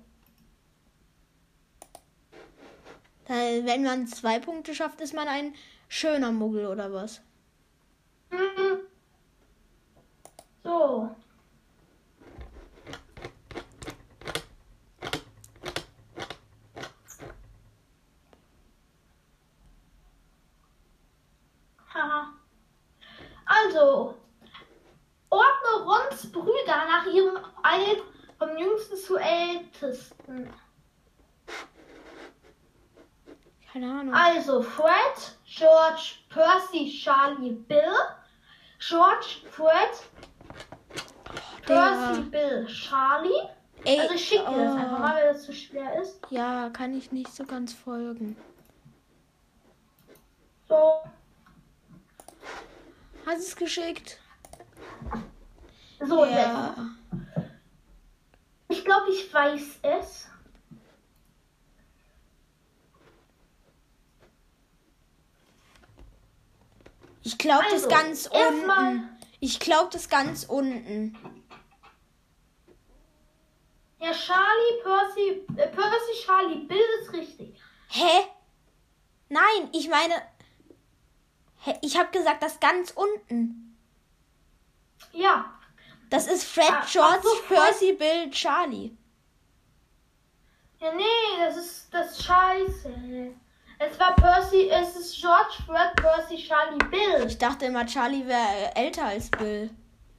[3.26, 5.54] Da, wenn man zwei Punkte schafft, ist man ein
[5.86, 7.20] schöner Muggel oder was?
[8.30, 8.78] Hm.
[10.64, 11.14] So.
[21.92, 22.32] Haha.
[23.44, 24.14] Also,
[25.28, 28.17] ordne Rons Brüder nach ihrem Alter
[28.58, 30.50] vom jüngsten zu ältesten.
[33.72, 34.14] Keine Ahnung.
[34.14, 37.94] Also Fred, George, Percy, Charlie, Bill.
[38.78, 40.02] George, Fred,
[41.62, 43.48] Percy, Der- Bill, Charlie.
[43.84, 44.76] Ey, Also ich schicke dir das oh.
[44.76, 46.20] einfach mal, weil das zu schwer ist.
[46.30, 48.36] Ja, kann ich nicht so ganz folgen.
[50.68, 50.94] So,
[53.24, 54.18] Hast es geschickt?
[56.00, 56.74] so ja.
[56.76, 57.27] jetzt.
[58.68, 60.28] Ich glaube, ich weiß es.
[67.22, 69.08] Ich glaube das Also, ganz erstmal- unten.
[69.40, 71.16] Ich glaube das ganz unten.
[74.00, 77.60] Ja, Charlie, Percy, äh, Percy, Charlie, Bill ist richtig.
[77.88, 78.26] Hä?
[79.28, 80.14] Nein, ich meine.
[81.64, 81.74] Hä?
[81.82, 83.76] Ich habe gesagt, das ganz unten.
[85.12, 85.57] Ja,
[86.10, 87.54] Das ist Fred, Ah, George, so.
[87.54, 88.92] Percy, Bill, Charlie.
[90.80, 91.04] ja, nee,
[91.44, 92.92] das ist das Scheiße.
[93.80, 97.26] Es war Percy, es ist George, Fred, Percy, Charlie, Bill.
[97.28, 99.70] Ich dachte immer, Charlie wäre älter als Bill.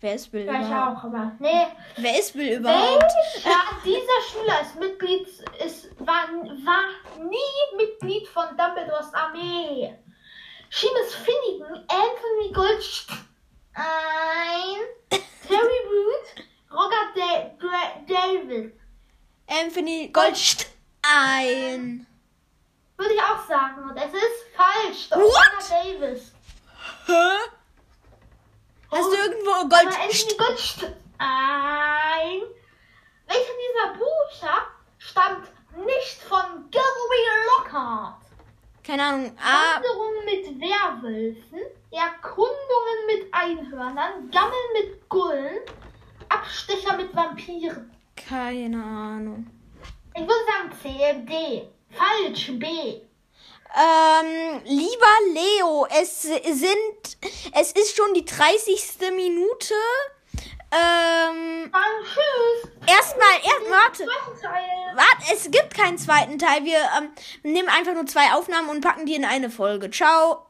[0.01, 0.97] Wer ist Bill Ja, ich überhaupt?
[0.99, 1.67] auch, aber nee.
[1.97, 3.03] Wer ist Bill überhaupt?
[3.03, 5.27] Welcher dieser Schüler ist Mitglied,
[5.65, 6.83] ist, war, war
[7.25, 9.93] nie Mitglied von Dumbledores Armee?
[10.71, 13.17] Seamus Finnegan, Anthony Goldstein,
[15.47, 16.27] Terry Root,
[16.71, 18.71] Roger Da- Gra- Davis.
[19.47, 22.05] Anthony Goldstein.
[22.97, 23.89] Würde ich auch sagen.
[23.89, 25.09] Und es ist falsch.
[25.11, 25.19] What?
[25.21, 26.31] Roger Davis.
[27.05, 27.37] Hä?
[28.91, 29.87] Hast Oh, du irgendwo Aber Gold...
[29.87, 30.95] Anthony Goldstein.
[33.27, 34.57] Welcher dieser Bücher
[34.97, 35.47] stammt
[35.85, 37.23] nicht von Gilderoy
[37.57, 38.21] Lockhart?
[38.89, 39.31] Keine Ahnung.
[39.39, 41.59] Ah, Wanderungen mit Werwölfen,
[41.91, 45.59] Erkundungen mit Einhörnern, Gammeln mit Gullen,
[46.27, 47.91] Abstecher mit Vampiren.
[48.15, 49.45] keine Ahnung.
[50.15, 51.67] Ich würde sagen C, D.
[51.91, 52.65] Falsch, B.
[53.77, 57.17] Ähm, lieber Leo, es sind,
[57.53, 59.11] es ist schon die 30.
[59.15, 59.75] Minute.
[60.71, 62.71] Ähm, Dann tschüss.
[62.85, 64.95] erstmal, erst, warte, Zweiten Teil.
[64.95, 66.63] warte, es gibt keinen zweiten Teil.
[66.63, 67.09] Wir ähm,
[67.43, 69.89] nehmen einfach nur zwei Aufnahmen und packen die in eine Folge.
[69.89, 70.45] Ciao.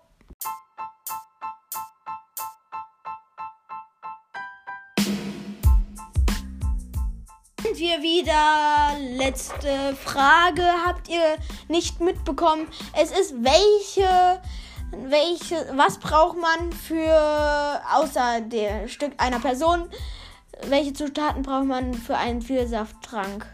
[7.79, 8.97] wir wieder.
[9.17, 11.37] Letzte Frage habt ihr
[11.69, 12.67] nicht mitbekommen.
[12.93, 14.41] Es ist welche,
[14.91, 19.89] welche, was braucht man für, außer der Stück einer Person,
[20.63, 23.45] welche Zutaten braucht man für einen Vielsafttrank?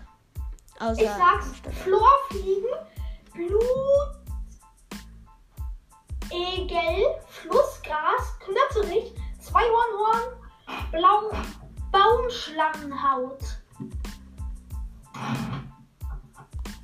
[0.79, 1.51] Außer Ich sag's,
[1.83, 2.69] Chlorfliegen,
[3.33, 4.15] Blut,
[6.31, 10.41] Egel, Flussgras, Knötterich, Zweihornhorn,
[10.91, 11.31] Blau,
[11.91, 13.39] Baumschlangenhaut.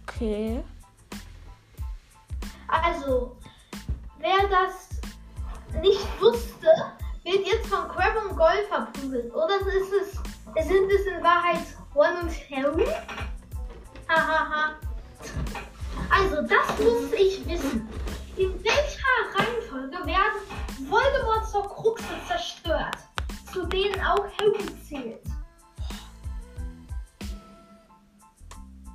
[0.07, 0.63] Okay.
[2.67, 3.35] Also,
[4.21, 5.01] wer das
[5.81, 6.67] nicht wusste,
[7.23, 9.33] wird jetzt von Crab und Gold verprügelt.
[9.33, 10.11] Oder ist es,
[10.67, 11.61] sind es in Wahrheit
[11.95, 12.87] Ron und Harry?
[14.07, 14.75] Hahaha.
[16.09, 17.87] also, das muss ich wissen.
[18.37, 22.97] In welcher Reihenfolge werden Voldemorts Horcruxe zerstört,
[23.51, 25.25] zu denen auch Harry zählt?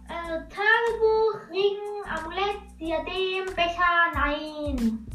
[0.08, 5.06] Äh, Tagebuch, Ring, Amulett, Diadem, Becher, nein.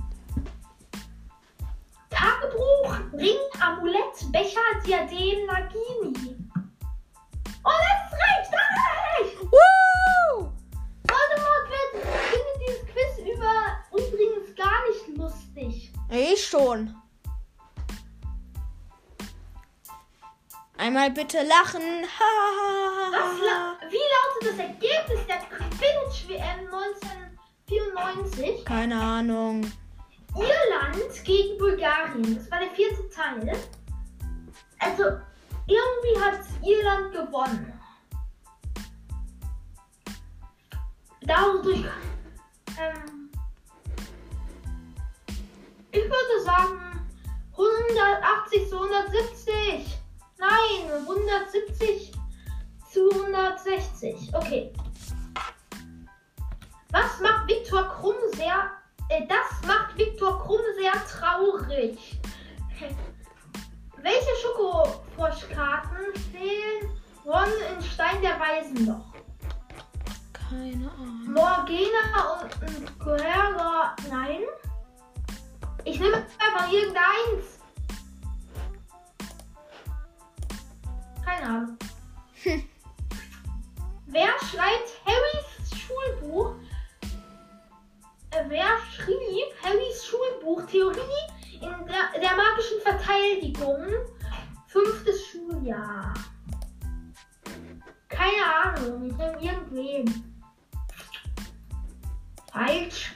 [2.12, 6.38] Tagebuch, Ring, Amulett, Becher, Diadem, Nagini.
[7.64, 9.38] Oh, das reicht, das reicht!
[9.42, 10.52] Woo!
[11.08, 13.54] Voldemort wird, findet dieses Quiz über
[13.92, 15.72] übrigens gar nicht lustig.
[16.10, 16.96] Ich schon.
[20.78, 21.82] Einmal bitte lachen.
[23.46, 26.60] La- wie lautet das Ergebnis der Quidditch-WM
[27.68, 28.66] 1994?
[28.66, 29.72] Keine Ahnung.
[30.36, 32.36] Irland gegen Bulgarien.
[32.36, 33.58] Das war der vierte Teil.
[34.80, 35.04] Also,
[35.68, 37.74] irgendwie hat Irland gewonnen.
[41.22, 41.86] Dadurch.
[42.80, 43.30] Ähm,
[45.92, 47.02] ich würde sagen
[47.52, 50.00] 180 zu 170.
[50.38, 52.12] Nein, 170
[52.92, 54.34] zu 160.
[54.34, 54.74] Okay.
[56.92, 58.72] Was macht Viktor Krumm sehr.
[59.12, 62.18] Äh, das macht Viktor Krumm sehr traurig.
[63.98, 66.90] Welche Schokofroschkarten fehlen
[67.26, 69.14] Ron in Stein der Weisen noch?
[70.32, 71.34] Keine Ahnung.
[71.34, 74.44] Morgana und Guerra, nein.
[75.84, 77.60] Ich nehme einfach irgendeins.
[81.26, 81.78] Keine Ahnung.
[84.08, 86.56] Wer schreibt Harrys Schulbuch?
[88.32, 91.00] Äh, Wer schrieb Harrys Schulbuch Theorie
[91.54, 93.86] in der, der magischen Verteidigung?
[94.68, 96.14] Fünftes Schuljahr.
[98.08, 100.44] Keine Ahnung, ich nehme irgendwen.
[102.54, 103.16] Falsch.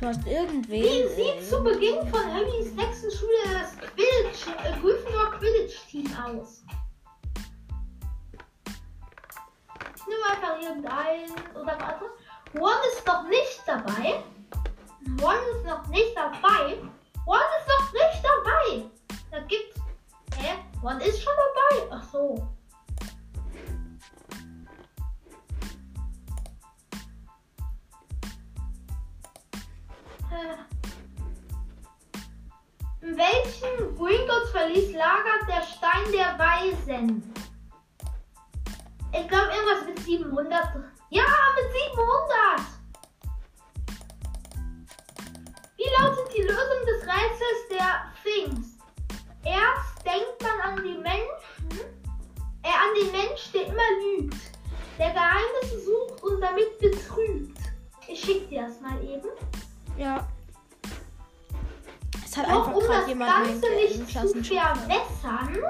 [0.00, 0.82] Du hast irgendwen.
[0.82, 6.64] Wie sieht zu Beginn von Harrys sechsten Schule das Quidditch, äh, Gryffindor Quidditch-Team aus?
[9.96, 11.32] Ich nehme einfach irgendeinen.
[11.54, 12.04] Oder warte.
[12.54, 14.22] Ron ist noch nicht dabei.
[15.20, 16.78] Ron ist noch nicht dabei.
[17.26, 18.90] Ron ist noch nicht dabei.
[19.30, 19.80] Da gibt's.
[20.36, 20.54] Hä?
[20.82, 21.88] Ron ist schon dabei.
[21.90, 22.48] Ach so.
[33.00, 37.32] In welchen Gringotts verließ lagert der Stein der Weisen?
[39.12, 40.95] Ich glaube irgendwas mit 700.
[41.16, 41.24] Ja,
[41.56, 42.60] mit 700!
[45.78, 48.66] Wie lautet die Lösung des Rätsels der Things?
[49.44, 51.86] Erst denkt man an die Menschen,
[52.62, 54.36] äh, an den Mensch, der immer lügt,
[54.98, 57.58] der Geheimnisse sucht und damit betrügt.
[58.08, 59.28] Ich schick dir das mal eben.
[59.96, 60.26] Ja.
[62.24, 64.58] Es hat Auch einfach um das jemand Ganze nicht zu Klassenschiff.
[64.60, 65.64] verwässern.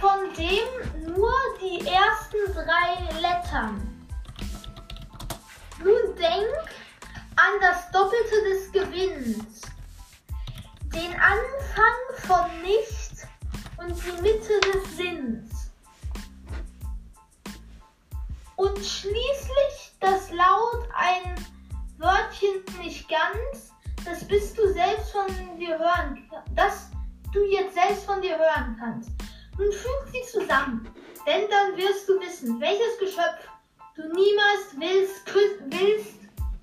[0.00, 4.06] Von dem nur die ersten drei Lettern.
[5.78, 6.54] Nun denk
[7.36, 9.62] an das Doppelte des Gewinns.
[10.94, 13.26] Den Anfang von Nicht
[13.78, 15.70] und die Mitte des Sinns.
[18.56, 21.34] Und schließlich das Laut ein
[21.98, 23.72] Wörtchen nicht ganz,
[24.04, 25.26] das bist du selbst von
[25.58, 26.90] dir hören, das
[27.32, 29.10] du jetzt selbst von dir hören kannst.
[29.58, 30.88] Nun füg sie zusammen,
[31.26, 33.48] denn dann wirst du wissen, welches Geschöpf
[33.96, 36.18] du niemals willst, kü willst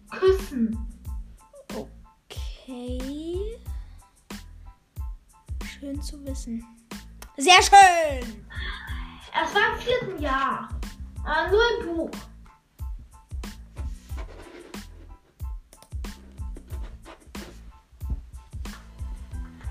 [0.09, 0.77] küssen.
[1.75, 3.59] Okay.
[5.65, 6.65] Schön zu wissen.
[7.35, 8.47] Sehr schön!
[9.33, 10.69] Es war im vierten Jahr,
[11.25, 12.11] aber nur im Buch.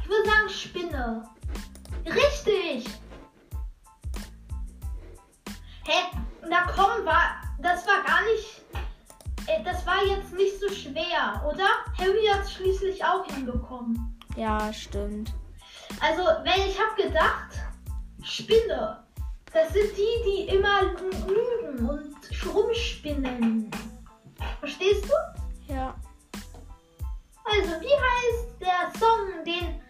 [0.03, 1.31] Ich würde sagen, Spinne.
[2.05, 3.04] Richtig.
[5.87, 6.17] Hä?
[6.49, 8.63] Na komm, war, das war gar nicht.
[9.47, 11.69] Äh, das war jetzt nicht so schwer, oder?
[11.99, 14.19] Harry hat es schließlich auch hinbekommen.
[14.37, 15.33] Ja, stimmt.
[16.01, 17.51] Also, wenn ich habe gedacht,
[18.23, 19.05] Spinne,
[19.53, 23.71] das sind die, die immer lügen und rumspinnen.
[24.61, 25.73] Verstehst du?
[25.73, 25.95] Ja.
[27.45, 29.81] Also, wie heißt der Song, den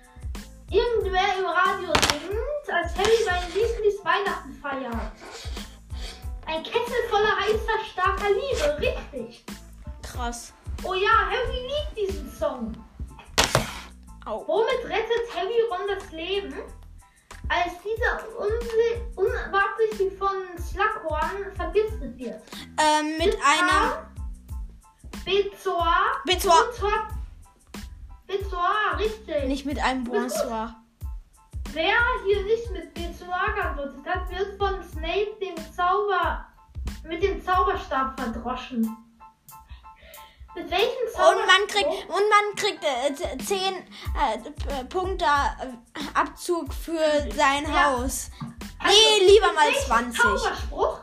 [0.70, 5.53] irgendwer im Radio singt, als Harry sein Lieblingsweihnachten feiert?
[6.46, 9.44] Ein Kessel voller heißer, starker Liebe, richtig.
[10.02, 10.52] Krass.
[10.82, 12.72] Oh ja, Harry liebt diesen Song.
[14.26, 14.46] Au.
[14.46, 16.54] Womit rettet Harry Ron das Leben,
[17.48, 18.28] als dieser
[19.16, 22.42] unabsichtlich von Slughorn vergiftet wird?
[22.78, 24.10] Ähm, mit einer.
[25.24, 26.22] Bezoar.
[26.24, 26.64] Bezoar.
[26.66, 27.08] Bezoar.
[28.26, 29.44] Bezoar, richtig.
[29.46, 30.83] Nicht mit einem Bonsoir.
[31.74, 36.46] Wer hier nicht mit Bezoar geantwortet hat, wird von Snape dem Zauber
[37.06, 38.96] mit dem Zauberstab verdroschen.
[40.54, 41.36] Mit welchem Zauberstab?
[41.36, 46.96] Und man kriegt, und man kriegt äh, 10 äh, P- Punkte äh, Abzug für
[47.34, 47.90] sein Ja.
[47.92, 48.30] Haus.
[48.86, 50.20] Nee, lieber mit mal welchem 20.
[50.20, 50.98] Zauberspruch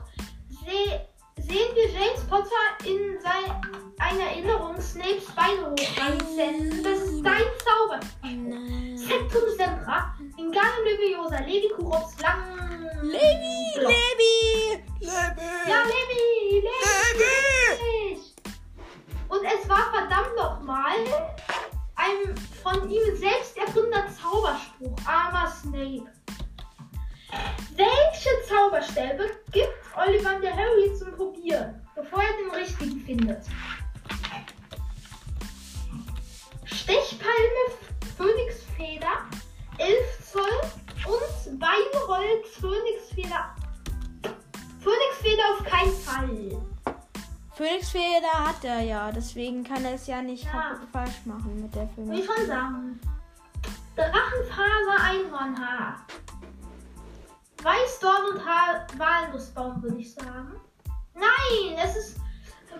[0.65, 0.99] seh,
[1.41, 3.61] sehen wir James Potter in sein,
[3.99, 6.84] einer Erinnerung Snapes Beine hochreißen.
[6.84, 7.99] Das ist dein Zauber.
[8.22, 8.97] Nein.
[8.97, 12.42] Septum Sempra, Wingardium Leviosa, Levi Kurops, Lang...
[13.04, 13.92] Levi, Block.
[13.92, 15.70] Levi, Levi.
[15.70, 16.82] Ja, Levi, Levi.
[17.20, 18.22] Levi.
[19.30, 20.98] Und es war verdammt nochmal
[21.96, 24.98] ein von ihm selbst erfundener Zauberspruch.
[25.06, 26.10] Armer Snape.
[27.76, 33.46] Welche Zauberstäbe gibt Ollivander Harry zum Probieren, bevor er den richtigen findet?
[36.66, 37.64] Stechpalme,
[38.18, 39.30] Phönixfeder,
[39.82, 43.56] 11 Zoll und Beinholz, Phönixfeder.
[44.80, 46.62] Phönixfeder auf keinen Fall.
[47.56, 50.80] Phönixfeder hat er ja, deswegen kann er es ja nicht Ja.
[50.92, 52.36] falsch machen mit der Will ich Phönix.
[52.36, 53.00] schon sagen.
[53.96, 56.06] Drachenfaser, Einhornhaar.
[57.62, 60.60] Weißdorn und Walnussbaum, würde ich sagen.
[61.14, 62.18] Nein, es ist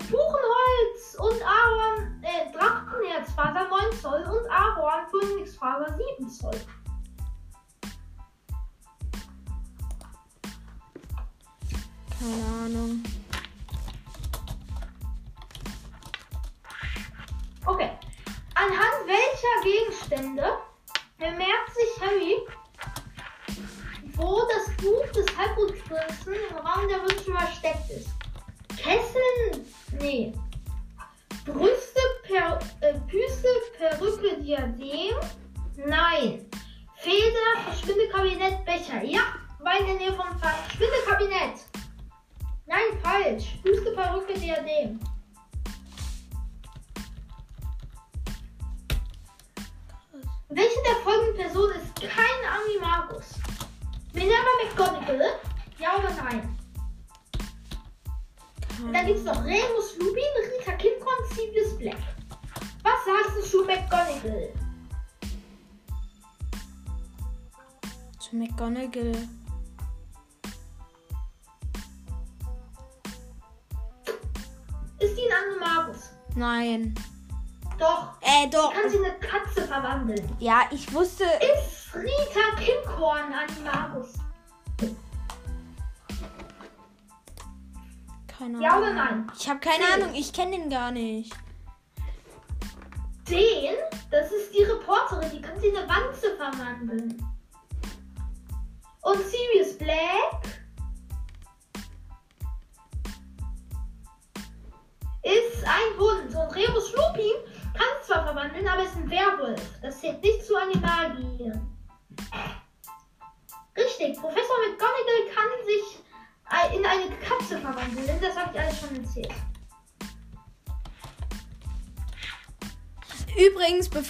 [0.10, 6.60] Buchenholz und Ahorn, äh, Drachenherzfaser 9 Zoll und Ahorn Phönixfaser 7 Zoll.
[12.22, 13.03] Keine Ahnung.
[17.65, 17.89] Okay.
[18.53, 20.51] Anhand welcher Gegenstände
[90.22, 91.34] ich kenne den gar nicht.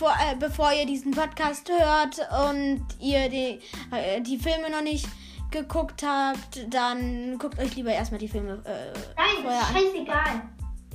[0.02, 2.18] Bevor, äh, bevor ihr diesen Podcast hört
[2.49, 5.08] und ihr die, äh, die Filme noch nicht
[5.52, 9.76] geguckt habt, dann guckt euch lieber erstmal die Filme äh, Nein, vorher ist an.
[9.76, 10.41] scheißegal.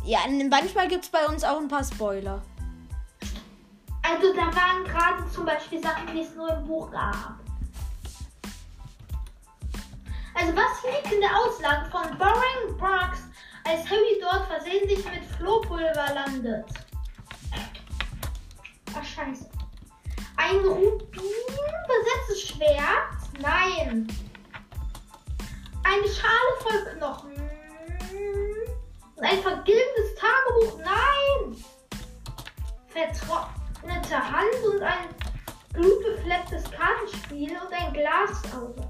[0.05, 0.19] Ja,
[0.51, 2.43] manchmal gibt es bei uns auch ein paar Spoiler.
[4.03, 7.39] Also da waren gerade zum Beispiel Sachen, die es nur im Buch gab.
[10.35, 13.21] Also was liegt in der Auslage von Boring Parks,
[13.65, 16.67] als Harry dort versehentlich mit Flohpulver landet?
[18.99, 19.49] Ach scheiße.
[20.37, 21.23] Ein Rubin
[21.87, 23.41] besetztes Schwert?
[23.41, 24.07] Nein.
[25.83, 27.37] Eine Schale voll Knochen.
[29.21, 30.79] Ein vergilbtes Tagebuch?
[30.79, 31.65] Nein.
[32.89, 35.09] Vertrocknete Hand und ein
[35.73, 38.89] blutbeflecktes Kartenspiel und ein Glasauge.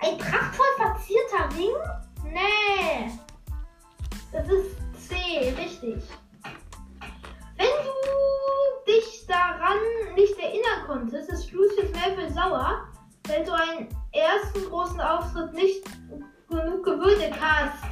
[0.00, 1.74] Ein prachtvoll verzierter Ring?
[2.24, 3.10] Nee.
[4.30, 4.76] Das ist
[5.08, 6.02] C, richtig.
[7.56, 8.51] Wenn du
[8.86, 9.78] dich daran
[10.14, 12.88] nicht erinnern konntest, ist Lucius Malfoy sauer,
[13.28, 15.84] weil du einen ersten großen Auftritt nicht
[16.48, 17.82] genug gewürdigt hast.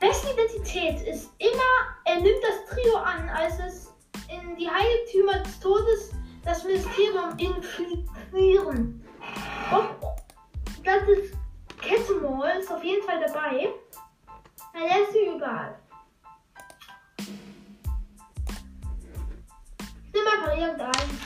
[0.00, 3.94] Wessen Identität ist immer, er nimmt das Trio an, als es
[4.28, 6.12] in die Heiligtümer des Todes
[6.44, 9.04] das Ministerium infiltrieren.
[10.84, 11.34] Das ist
[11.80, 13.68] Kettemall, ist auf jeden Fall dabei.
[14.74, 15.78] Er ist hier überall.
[20.18, 21.20] Nehme einfach irgendeinen.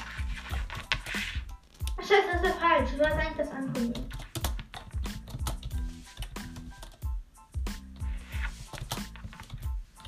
[1.99, 2.91] Scheiße, das ist ja falsch.
[2.91, 4.09] Du sollst eigentlich das andere nehmen.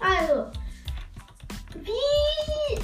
[0.01, 0.53] Also,
[1.77, 2.79] wie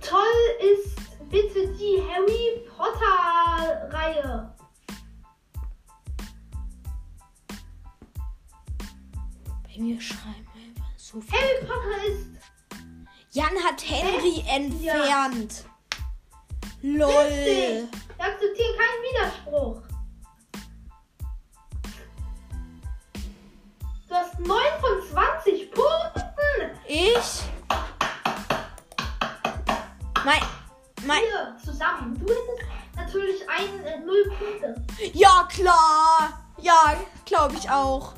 [0.00, 0.18] toll
[0.60, 0.96] ist
[1.28, 4.56] bitte die Harry Potter Reihe?
[9.64, 11.38] Bei mir schreiben einfach so viel.
[11.38, 12.39] Harry Potter ist
[13.32, 15.64] Jan hat Henry entfernt.
[16.82, 17.08] Lol.
[17.08, 17.88] richtig.
[18.16, 19.82] Wir akzeptieren keinen Widerspruch.
[24.08, 24.48] Du hast 9
[24.80, 26.76] von 20 Punkten.
[26.88, 27.42] Ich.
[30.24, 30.42] Mein.
[31.06, 31.20] Mein.
[31.20, 32.18] Hier zusammen.
[32.18, 34.84] Du hättest natürlich ein, äh, 0 Punkte.
[35.12, 36.50] Ja, klar.
[36.58, 38.14] Ja, glaube ich auch.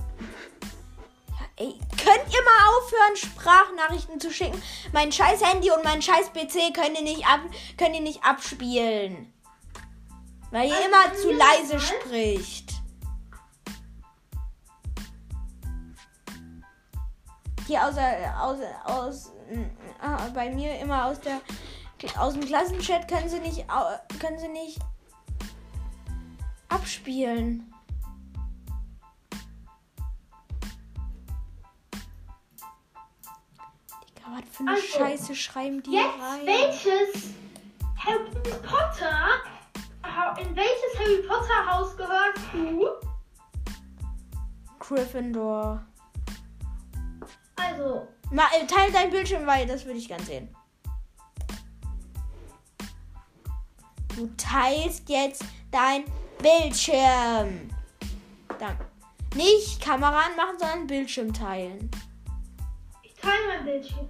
[1.28, 4.60] Ja, ey, könnt ihr mal aufhören, Sprachnachrichten zu schicken?
[4.92, 7.40] Mein scheiß Handy und mein scheiß PC können ihr nicht, ab,
[7.76, 9.32] können ihr nicht abspielen.
[10.50, 12.72] Weil ihr Also immer zu leise spricht.
[17.66, 21.40] Hier außer, aus, aus, äh, bei mir immer aus der,
[22.18, 23.64] aus dem Klassenchat können sie nicht,
[24.18, 24.78] können sie nicht
[26.68, 27.71] abspielen.
[34.32, 36.46] Was für eine Also, Scheiße schreiben die Jetzt rein?
[36.46, 37.34] welches
[37.98, 38.30] Harry
[38.62, 39.42] Potter,
[40.40, 42.88] in welches Harry Potter Haus gehörst du?
[44.78, 45.84] Gryffindor.
[47.56, 50.54] Also, Ma, äh, teil dein Bildschirm, weil das würde ich gern sehen.
[54.16, 56.04] Du teilst jetzt dein
[56.38, 57.68] Bildschirm.
[58.58, 58.84] Danke.
[59.34, 61.90] Nicht Kamera anmachen, sondern Bildschirm teilen.
[63.02, 64.08] ich teile mein Bildschirm.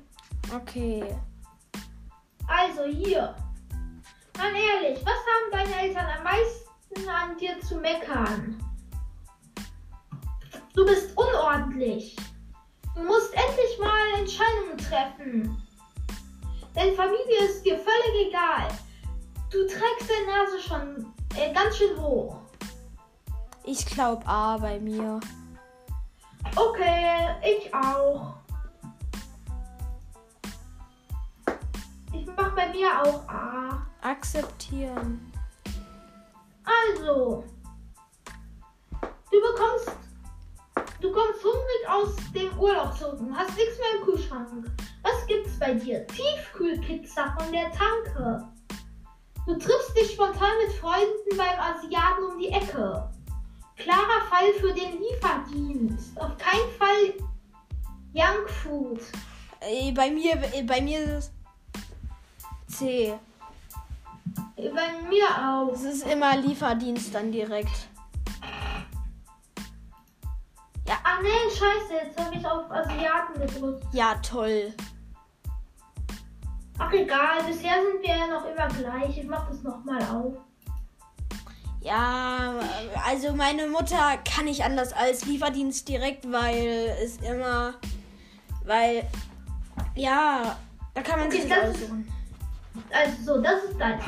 [0.51, 1.05] Okay.
[2.47, 3.35] Also hier.
[4.39, 8.63] Mal ehrlich, was haben deine Eltern am meisten an dir zu meckern?
[10.75, 12.17] Du bist unordentlich.
[12.95, 15.63] Du musst endlich mal Entscheidungen treffen.
[16.75, 18.69] Deine Familie ist dir völlig egal.
[19.51, 22.39] Du trägst deine Nase schon äh, ganz schön hoch.
[23.65, 25.21] Ich glaube A bei mir.
[26.57, 28.35] Okay, ich auch.
[32.13, 33.87] Ich mach bei mir auch A.
[34.03, 35.33] Akzeptieren.
[36.65, 37.45] Also,
[39.31, 39.93] du bekommst,
[41.01, 44.71] du kommst hungrig aus dem Urlaub zurück und hast nichts mehr im Kühlschrank.
[45.03, 46.07] Was gibt's bei dir?
[46.07, 48.49] Tiefkühlpizza von der Tanke.
[49.47, 53.11] Du triffst dich spontan mit Freunden beim Asiaten um die Ecke.
[53.77, 56.21] Klarer Fall für den Lieferdienst.
[56.21, 57.15] Auf keinen Fall
[58.63, 59.01] Food.
[59.61, 60.37] Äh, bei mir,
[60.67, 61.33] bei mir ist es
[62.73, 63.15] C.
[64.57, 65.73] Bei mir auch.
[65.73, 67.89] Es ist immer Lieferdienst dann direkt.
[71.05, 73.85] Ah nee, scheiße, jetzt habe ich auf Asiaten gedrückt.
[73.93, 74.73] Ja, toll.
[76.79, 79.19] Ach egal, bisher sind wir ja noch immer gleich.
[79.19, 80.35] Ich mach das nochmal auf.
[81.81, 82.55] Ja,
[83.07, 87.75] also meine Mutter kann nicht anders als Lieferdienst direkt, weil es immer,
[88.65, 89.05] weil,
[89.95, 90.57] ja,
[90.95, 92.12] da kann man Okay, sich das aussuchen.
[92.93, 94.01] Also so, das ist dein.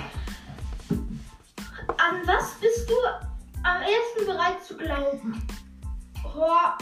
[1.99, 2.95] An was bist du
[3.63, 5.47] am ersten bereit zu glauben?
[6.23, 6.77] Hor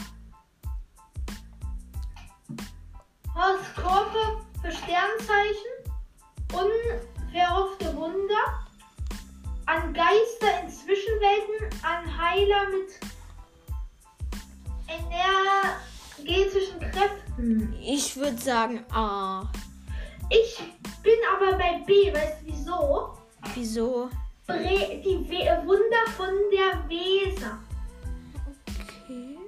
[3.35, 5.73] Horoskope für Sternzeichen,
[6.53, 8.67] unverhoffte Wunder,
[9.67, 13.01] an Geister in Zwischenwelten, an Heiler mit
[16.19, 17.75] energetischen Kräften.
[17.81, 19.51] Ich würde sagen A.
[20.33, 20.59] Ich
[21.03, 23.19] bin aber bei B, weißt du wieso?
[23.55, 24.09] Wieso?
[24.47, 27.59] Bre die We Wunder von der Weser.
[28.81, 29.39] Okay.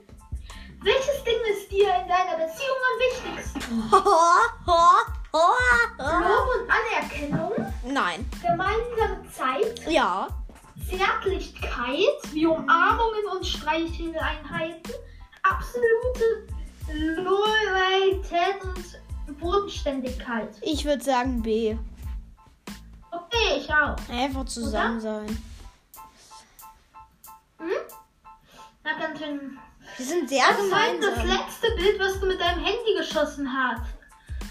[0.82, 3.90] Welches Ding ist dir in deiner Beziehung am wichtigsten?
[5.96, 7.52] Lob und Anerkennung,
[7.84, 8.28] Nein.
[8.42, 10.28] gemeinsame Zeit, Ja.
[10.88, 14.92] Zärtlichkeit, wie Umarmungen und Streicheleinheiten,
[15.42, 16.46] absolute
[17.22, 18.93] Loyalität und
[19.38, 20.48] Bodenständigkeit.
[20.62, 21.76] Ich würde sagen B.
[23.10, 23.96] Okay, ich auch.
[24.10, 25.26] Einfach zusammen sein.
[27.58, 27.68] Hm?
[28.84, 29.58] Na, ganz schön.
[29.96, 31.28] Wir sind sehr Das halt das gemeinsam.
[31.28, 33.82] letzte Bild, was du mit deinem Handy geschossen hast.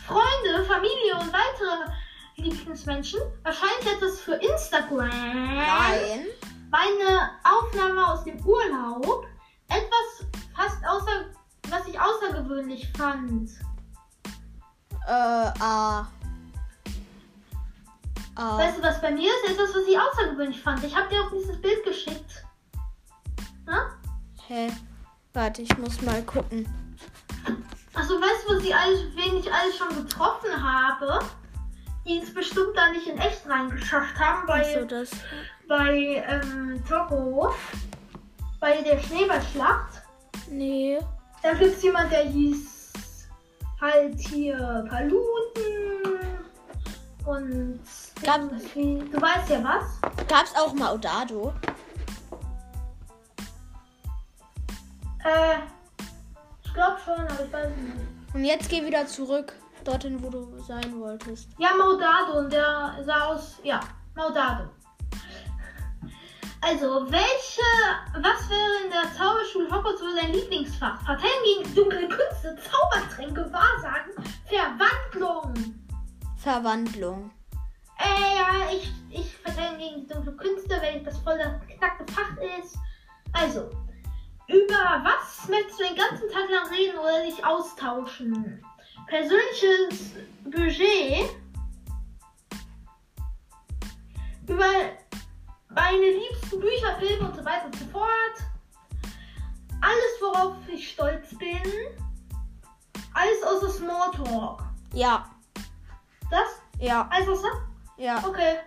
[0.07, 1.91] Freunde, Familie und weitere
[2.38, 3.19] Lieblingsmenschen.
[3.43, 5.09] Wahrscheinlich etwas für Instagram.
[5.09, 6.25] Nein.
[6.71, 9.25] Meine Aufnahme aus dem Urlaub.
[9.67, 11.25] Etwas fast außer,
[11.69, 13.49] was ich außergewöhnlich fand.
[15.08, 15.12] Äh,
[15.60, 16.08] A.
[18.36, 18.58] A.
[18.58, 19.51] Weißt du, was bei mir ist?
[19.51, 20.84] Etwas, was ich außergewöhnlich fand.
[20.84, 22.43] Ich habe dir auch dieses Bild geschickt.
[23.66, 23.91] Na?
[24.47, 24.72] Hä?
[25.34, 26.68] Warte, ich muss mal gucken.
[27.93, 31.20] Also weißt du, was ich alles, wen ich alles schon getroffen habe?
[32.06, 35.12] Die es bestimmt da nicht in echt reingeschafft haben, bei, Achso, das.
[35.68, 37.54] bei ähm, Togo.
[38.60, 40.01] Bei der Schneeballschlacht.
[40.49, 40.99] Nee.
[41.41, 42.82] Da gibt es jemand, der hieß
[43.84, 46.29] halt hier Paluten
[47.25, 47.79] und
[48.23, 50.25] Gab- du weißt ja was.
[50.27, 51.53] Gab's auch Maudado?
[55.25, 55.57] Äh,
[56.63, 58.36] ich glaube schon, aber ich weiß es nicht.
[58.36, 59.53] Und jetzt geh wieder zurück.
[59.84, 61.49] Dorthin, wo du sein wolltest.
[61.57, 63.81] Ja, Maudado und der sah aus, ja,
[64.15, 64.69] Maudado.
[66.66, 67.61] Also, welche,
[68.14, 71.03] was wäre in der Zauberschule Hogwarts wohl dein Lieblingsfach?
[71.03, 74.14] Parteien gegen dunkle Künste, Zaubertränke, Wahrsagen,
[74.45, 75.53] Verwandlung.
[76.38, 77.32] Verwandlung.
[77.99, 82.38] Äh, ja, ich, ich verteidige gegen die dunkle Künste, weil das voll das geknackte Fach
[82.57, 82.78] ist.
[83.34, 83.70] Also,
[84.47, 88.64] über was möchtest du den ganzen Tag lang reden oder dich austauschen?
[89.07, 90.14] Persönliches
[90.45, 91.30] Budget.
[94.47, 94.66] Über
[95.76, 98.09] meine liebsten Bücher, Filme und so weiter und so fort.
[99.82, 101.61] Alles, worauf ich stolz bin.
[103.13, 104.63] Alles außer Smalltalk.
[104.93, 105.30] Ja.
[106.32, 106.47] Das?
[106.80, 107.07] Ja.
[107.11, 107.49] Alles außer?
[107.97, 108.24] Ja.
[108.26, 108.57] Okay.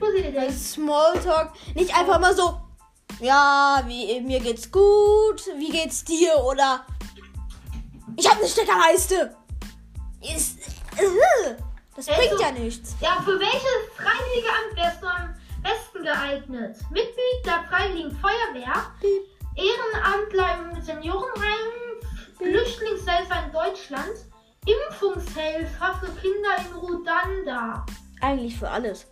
[0.00, 0.72] Wo seht ihr das?
[0.72, 2.60] Smalltalk nicht einfach mal so.
[3.20, 5.46] Ja, wie, mir geht's gut.
[5.56, 6.36] Wie geht's dir?
[6.44, 6.84] Oder
[8.16, 9.36] ich habe eine Steckerleiste.
[10.20, 10.58] Ist,
[10.96, 11.54] äh,
[11.94, 12.96] das Also- bringt ja nichts.
[13.00, 15.33] Ja, für welches freiwillige Amt wärst du am
[15.64, 16.76] besten geeignet?
[16.90, 18.92] Mitglied der Freiwilligen Feuerwehr,
[19.56, 22.00] Ehrenamtler im Seniorenheim,
[22.36, 24.14] Flüchtlingshelfer in Deutschland,
[24.66, 27.84] Impfungshelfer für Kinder in Rwanda.
[28.20, 29.06] Eigentlich für alles.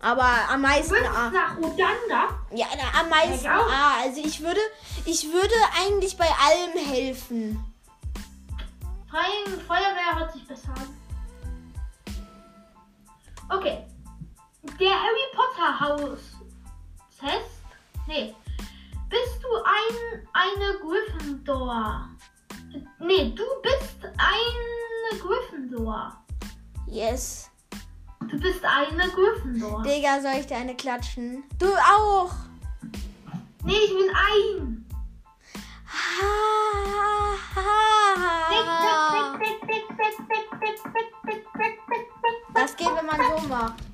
[0.00, 1.30] Aber am meisten A.
[1.30, 2.38] nach Rwanda?
[2.54, 3.68] Ja, na, am meisten Ich auch.
[3.68, 4.00] A.
[4.02, 4.60] Also ich würde,
[5.04, 7.64] ich würde eigentlich bei allem helfen.
[9.10, 10.96] Freiwillige Feuerwehr hört sich besser an.
[13.50, 13.86] Okay
[14.78, 16.20] der Harry Potter Haus
[17.18, 17.64] Test?
[18.06, 18.34] Nee.
[19.08, 22.08] Bist du ein eine Gryffindor?
[23.00, 26.16] Nee, du bist eine Gryffindor.
[26.86, 27.50] Yes.
[28.28, 29.82] Du bist eine Gryffindor.
[29.82, 31.44] Digga, soll ich dir eine klatschen?
[31.58, 32.32] Du auch.
[33.64, 34.84] Nee, ich bin ein.
[35.86, 36.24] Ha,
[37.54, 38.48] ha, ha.
[42.54, 43.87] Das geht, wenn man so macht.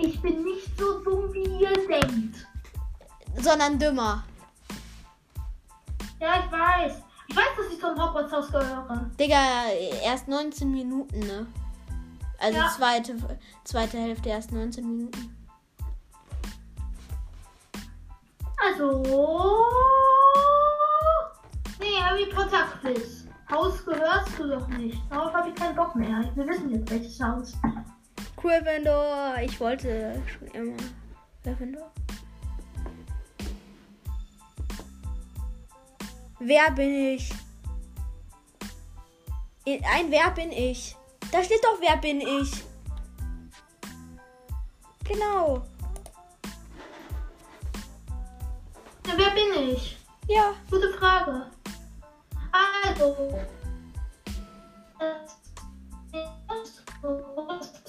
[0.00, 2.46] Ich bin nicht so dumm, wie ihr denkt.
[3.36, 4.24] Sondern dümmer.
[6.20, 7.02] Ja, ich weiß.
[7.28, 9.10] Ich weiß, dass ich zum Hogwarts Haus gehöre.
[9.18, 9.66] Digga,
[10.02, 11.46] erst 19 Minuten, ne?
[12.38, 12.68] Also Ja.
[12.76, 13.16] zweite,
[13.64, 15.36] zweite Hälfte erst 19 Minuten.
[18.58, 19.02] Also.
[21.78, 23.24] Nee, Harry Potter Quiz.
[23.50, 24.98] Haus gehörst du doch nicht.
[25.10, 26.24] Darauf habe ich keinen Bock mehr.
[26.34, 27.52] Wir wissen jetzt welches Haus.
[28.46, 29.34] Gryffindor.
[29.42, 30.76] Ich wollte schon immer
[31.42, 31.90] Gryffindor.
[36.38, 37.30] Wer bin ich?
[39.64, 40.94] In- Ein Wer bin ich?
[41.32, 42.62] Da steht doch, wer bin ich?
[45.02, 45.62] Genau.
[49.06, 49.98] Ja, wer bin ich?
[50.28, 50.54] Ja.
[50.70, 51.46] Gute Frage.
[52.52, 53.40] Also.
[54.98, 55.36] das-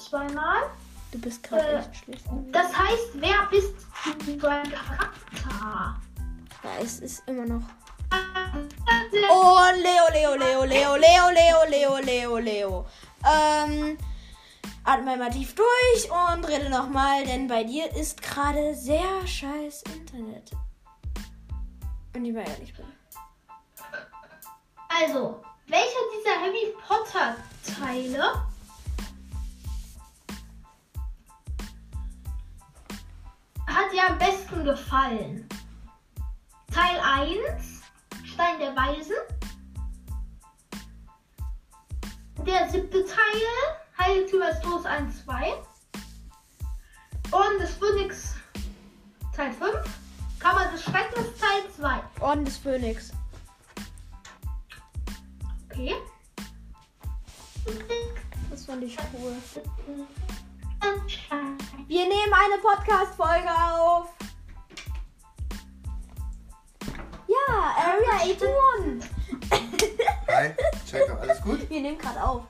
[0.09, 0.63] Zweimal.
[1.11, 2.25] Du bist gerade Äh, echt schlecht.
[2.51, 5.95] Das heißt, wer bist du für ein Charakter?
[6.63, 7.61] Ja, es ist immer noch.
[9.29, 12.85] Oh, Leo, Leo, Leo, Leo, Leo, Leo, Leo, Leo, Leo.
[13.25, 13.97] Ähm,
[14.83, 20.51] atme mal tief durch und rede nochmal, denn bei dir ist gerade sehr scheiß Internet.
[22.13, 22.85] Wenn ich mal ehrlich bin.
[24.89, 27.35] Also, welcher dieser Harry Potter
[27.77, 28.46] Teile
[33.67, 35.47] hat dir am besten gefallen?
[36.73, 37.81] Teil 1,
[38.23, 39.15] Stein der Weisen.
[42.45, 45.53] Der siebte Teil, Heiligtümer Todes 1, 2.
[47.31, 48.35] Und des Phönix
[49.35, 49.71] Teil 5.
[50.39, 52.23] Kammer des Schreckens Teil 2.
[52.23, 53.11] Orden des Phönix.
[55.69, 55.95] Okay.
[58.49, 59.35] Das fand ich cool.
[61.87, 64.09] Wir nehmen eine Podcast-Folge auf.
[67.27, 69.09] Ja, Area 81.
[70.27, 70.51] Hi,
[70.85, 71.69] Checker, alles gut?
[71.69, 72.43] Wir nehmen gerade auf.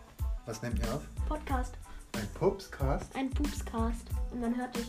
[0.48, 1.04] Was nehmt ihr auf?
[1.30, 1.76] Podcast.
[2.16, 3.16] Ein Pupscast?
[3.16, 4.08] Ein Pupscast.
[4.32, 4.88] Und man hört dich.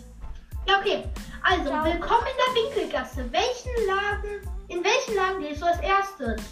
[0.67, 1.05] Ja, okay.
[1.43, 1.85] Also, Ciao.
[1.85, 3.31] willkommen in der Winkelgasse.
[3.31, 6.43] Welchen Laden, in welchen Laden gehst du als erstes?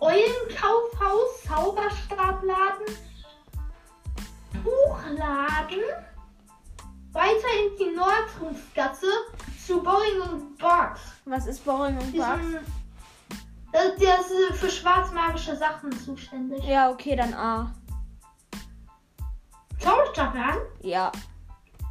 [0.00, 2.86] Eulenkaufhaus, Zauberstabladen,
[4.64, 5.82] Buchladen,
[7.16, 9.06] weiter in die Nordrumsgasse
[9.66, 11.00] zu Boring und Box.
[11.24, 12.28] Was ist Boring und Bugs?
[12.38, 12.56] Diesen,
[13.72, 16.62] äh, der ist äh, für schwarzmagische Sachen zuständig.
[16.64, 17.74] Ja, okay, dann A.
[19.80, 20.60] Zauberstabladen?
[20.82, 21.10] Ja.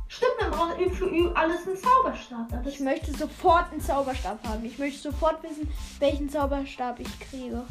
[0.07, 2.47] Stimmt, man braucht für Ü- alles einen Zauberstab.
[2.49, 4.63] Das Ich möchte sofort einen Zauberstab haben.
[4.63, 5.69] Ich möchte sofort wissen,
[5.99, 7.63] welchen Zauberstab ich kriege.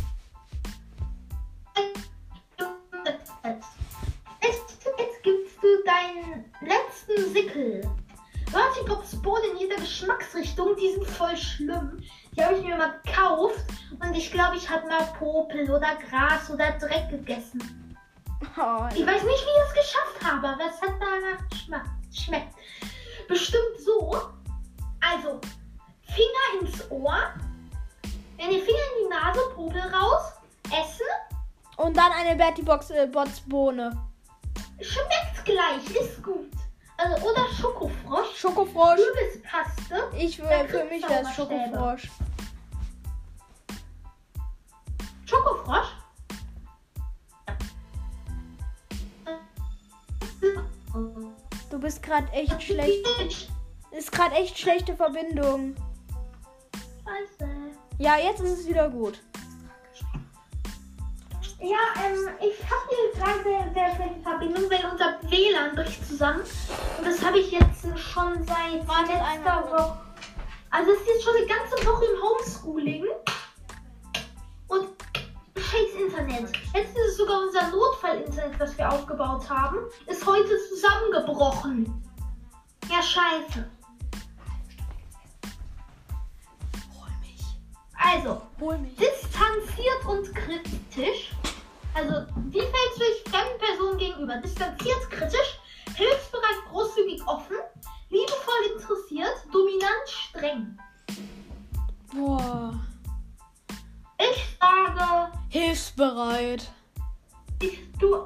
[4.43, 6.94] Jetzt, jetzt gibst du deinen letzten
[7.33, 7.81] Sickel.
[8.51, 12.03] Vertipops Bohnen in jeder Geschmacksrichtung, die sind voll schlimm.
[12.37, 13.65] Die habe ich mir mal gekauft
[14.01, 17.97] und ich glaube, ich habe mal Popel oder Gras oder Dreck gegessen.
[18.57, 21.87] Oh, Ich weiß nicht, wie ich es geschafft habe, aber es hat danach geschmeckt.
[22.13, 22.55] schmeckt.
[23.29, 24.15] Bestimmt so.
[25.01, 25.41] Also,
[26.03, 27.19] Finger ins Ohr.
[28.37, 30.33] Wenn die Finger in die Nase, Popel raus.
[30.67, 31.07] Essen.
[31.77, 33.97] Und dann eine Bertie Box äh, Bots Bohne.
[34.81, 36.51] Schmeckt gleich, ist gut.
[37.05, 38.37] Also, oder Schokofrosch.
[38.37, 39.01] Schokofrosch.
[39.01, 40.11] Kürbispaste.
[40.17, 41.29] Ich will für mich Stäbe.
[41.37, 42.11] Schokofrosch.
[45.27, 45.89] Schokofrosch.
[51.71, 53.51] Du bist gerade echt schlecht.
[53.91, 55.75] Ist gerade echt schlechte Verbindung.
[57.05, 57.51] Scheiße.
[57.99, 59.21] Ja, jetzt ist es wieder gut.
[61.65, 66.43] Ja, ähm, ich habe hier gerade sehr, sehr schlechte Verbindung, weil unser WLAN bricht zusammen.
[66.99, 69.65] Und das habe ich jetzt schon seit Wartet letzter.
[69.65, 69.99] Woche.
[70.71, 73.07] Also es ist jetzt schon eine ganze Woche im Homeschooling.
[74.69, 74.89] Und
[75.57, 76.53] scheiß Internet.
[76.75, 82.05] Jetzt ist es sogar unser Notfall-Internet, das wir aufgebaut haben, ist heute zusammengebrochen.
[82.91, 83.67] Ja, scheiße.
[86.93, 87.43] Hol mich.
[87.97, 88.97] Also, Hol mich.
[88.97, 91.33] distanziert und kritisch.
[91.95, 94.37] Also, wie fällst du dich fremden Personen gegenüber?
[94.39, 95.59] Distanziert, kritisch,
[95.95, 97.57] hilfsbereit, großzügig, offen,
[98.11, 100.79] liebevoll interessiert, dominant, streng.
[102.13, 102.75] Boah.
[104.19, 106.71] Ich sage, Hilfsbereit.
[107.61, 108.25] ich, du,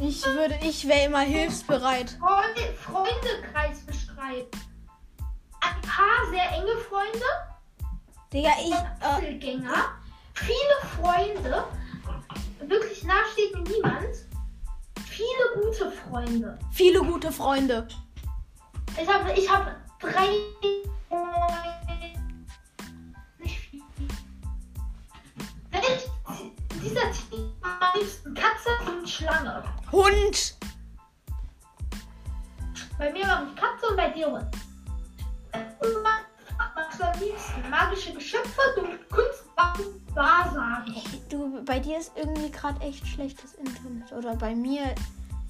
[0.00, 2.18] Ich würde, ich wäre immer hilfsbereit.
[2.20, 4.48] Freunde, Freundekreis beschreiben.
[5.60, 7.24] Ein paar sehr enge Freunde,
[8.32, 8.72] Digga, ich.
[8.72, 9.92] Äh, Einzelgänger,
[10.34, 11.64] viele Freunde,
[12.68, 14.14] wirklich nah steht mir niemand,
[15.06, 16.58] viele gute Freunde.
[16.72, 17.86] viele gute Freunde.
[19.00, 20.28] Ich habe ich hab drei.
[23.38, 23.82] Nicht viel.
[25.70, 26.10] Welch
[26.82, 29.64] dieser Team am liebsten Katze und Schlange?
[29.90, 30.56] Hund.
[32.98, 34.46] Bei mir mache ich Katze und bei dir Hund.
[36.58, 37.70] Magst du am liebsten?
[37.70, 40.94] Magische Geschöpfe, dunkle Kunst, Waffen, Wahrsagen.
[41.28, 44.12] Du, bei dir ist irgendwie gerade echt schlechtes Internet.
[44.12, 44.94] Oder bei mir.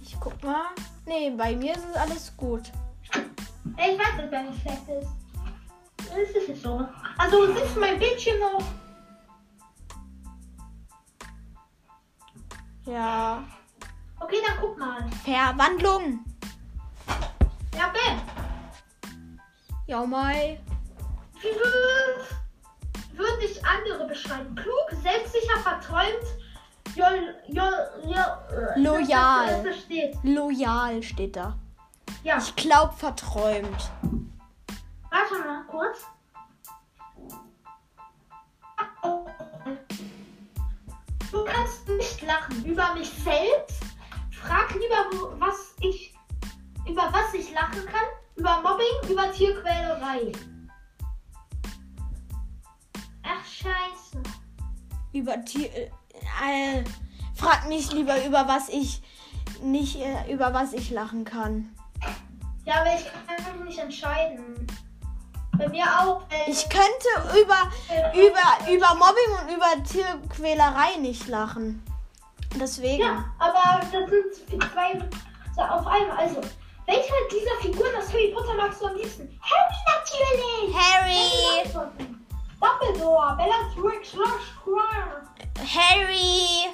[0.03, 0.67] Ich guck mal.
[1.07, 2.73] Nee, bei mir ist es alles gut.
[3.77, 5.09] Ich weiß, dass deine schlecht ist.
[5.97, 6.87] Das ist es so.
[7.19, 8.63] Also, siehst du mein Bildschirm noch?
[12.87, 13.43] Ja.
[14.21, 15.11] Okay, dann guck mal.
[15.25, 16.25] Verwandlung.
[17.77, 18.21] Ja, Ben.
[19.87, 20.61] Ja, Mai.
[23.13, 24.55] Würde ich andere beschreiben?
[24.55, 26.25] Klug, selbstsicher, verträumt,
[26.97, 29.73] jol, jol, jol, loyal.
[29.85, 30.17] Steht.
[30.23, 31.57] Loyal steht da.
[32.23, 32.39] Ja.
[32.39, 33.91] Ich glaube verträumt.
[35.11, 36.07] Warte mal kurz.
[41.31, 43.83] Du kannst nicht lachen über mich selbst.
[44.31, 46.15] Frag lieber, was ich
[46.89, 48.07] über was ich lachen kann.
[48.37, 50.33] Über Mobbing, über Tierquälerei
[53.59, 54.23] scheiße.
[55.13, 55.71] Über Tier.
[55.73, 56.85] Äh,
[57.35, 59.03] frag mich lieber, über was ich
[59.63, 61.75] nicht, äh, über was ich lachen kann.
[62.65, 64.67] Ja, aber ich kann mich nicht entscheiden.
[65.57, 66.23] Bei mir auch.
[66.31, 67.71] Äh, Ich könnte über,
[68.15, 71.83] über, über Mobbing und über Tierquälerei nicht lachen.
[72.59, 73.03] Deswegen.
[73.03, 74.99] Ja, aber das sind zwei
[75.55, 76.17] so auf einmal.
[76.17, 76.41] Also,
[76.87, 79.39] welcher dieser Figuren aus Harry Potter magst du am liebsten?
[79.41, 80.77] Harry natürlich!
[80.77, 82.14] Harry!
[82.65, 85.29] Dumbledore, Bellatrix Lestrange.
[85.59, 86.71] Harry!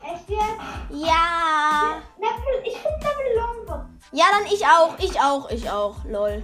[0.00, 0.60] Echt jetzt?
[0.90, 2.00] Ja!
[2.16, 3.98] Neville, ich finde Neville Longbottom.
[4.12, 6.04] Ja, dann ich auch, ich auch, ich auch.
[6.04, 6.42] Lol.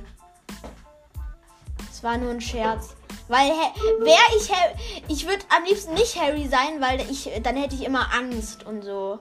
[1.91, 2.95] Es war nur ein Scherz.
[3.29, 4.75] Weil, wäre ich Harry,
[5.09, 8.83] ich würde am liebsten nicht Harry sein, weil ich, dann hätte ich immer Angst und
[8.83, 9.21] so.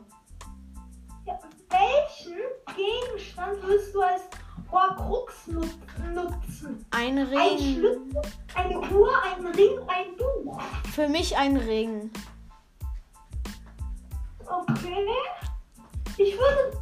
[1.25, 2.41] Ja, welchen
[2.75, 4.23] Gegenstand willst du als
[4.73, 5.61] Horcrux nu-
[6.13, 6.83] nutzen?
[6.91, 7.59] Ein Ein Ring.
[7.59, 8.21] Schlüssel,
[8.55, 10.59] eine Uhr, ein Ring, ein Buch.
[10.93, 12.09] Für mich ein Ring.
[14.45, 15.07] Okay.
[16.17, 16.73] Ich würde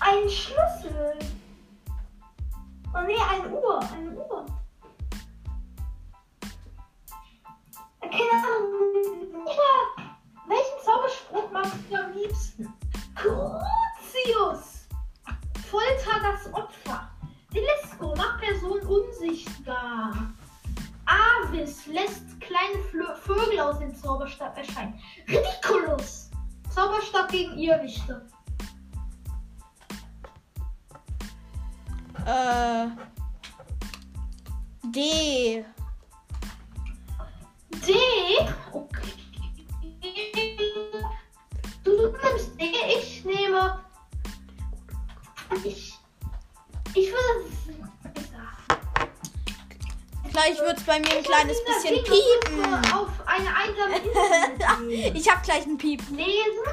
[0.00, 1.18] ein Schlüssel.
[2.94, 3.80] Oh nee, eine Uhr.
[3.92, 4.46] Eine Uhr.
[8.00, 9.46] Keine Ahnung.
[10.46, 12.72] Welchen Zauberspruch magst du am liebsten?
[13.14, 14.75] Crucius.
[15.70, 17.10] Folter das Opfer.
[17.52, 20.32] Delisco macht Person unsichtbar.
[21.06, 25.00] Avis lässt kleine Flö Vögel aus dem Zauberstab erscheinen.
[25.28, 26.30] Ridiculous.
[26.70, 28.26] Zauberstab gegen Irrwichte.
[32.26, 32.88] Äh.
[34.90, 35.64] D.
[37.86, 37.94] D.
[38.72, 39.12] Okay.
[41.84, 42.64] Du nimmst D,
[42.98, 43.85] ich nehme.
[45.64, 45.98] Ich.
[46.94, 47.56] Ich würde.
[50.30, 52.74] Gleich wird es bei mir ein Ich kleines bisschen piepen.
[52.92, 53.96] Auf eine einsame
[54.90, 55.16] Insel.
[55.16, 56.02] Ich hab gleich ein Piep.
[56.10, 56.66] Lesen,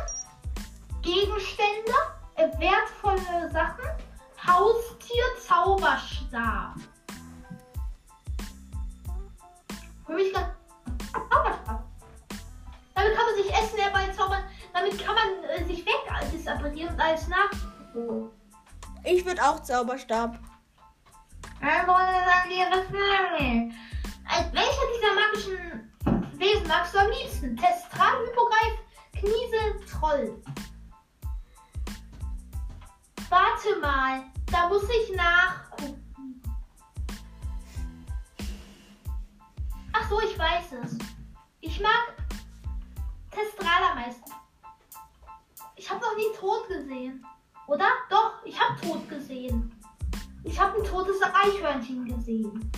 [1.01, 1.93] Gegenstände,
[2.35, 3.85] äh, wertvolle Sachen,
[4.45, 6.75] Haustier, Zauberstab.
[10.05, 10.47] Für mich ganz
[11.13, 11.83] Zauberstab.
[12.95, 14.43] Damit kann man sich Essen herbeizaubern,
[14.73, 15.93] damit kann man äh, sich weg
[16.33, 17.49] disapparieren und alles nach.
[19.05, 20.39] Ich würde auch Zauberstab.
[21.61, 21.91] Also,
[22.49, 23.75] wir, was sagen
[24.29, 27.57] Als welcher dieser magischen Wesen magst du am liebsten?
[27.57, 28.79] Testral, Hypogreif,
[29.11, 30.41] Kniesel, Troll.
[33.29, 36.41] Warte mal, da muss ich nachgucken.
[39.91, 40.97] Ach so, ich weiß es.
[41.59, 42.13] Ich mag
[43.31, 44.31] Testral am meisten.
[45.75, 47.25] Ich habe noch nie tot gesehen.
[47.67, 47.87] Oder?
[48.09, 49.71] Doch, ich habe tot gesehen.
[50.43, 52.71] Ich habe ein totes Eichhörnchen gesehen.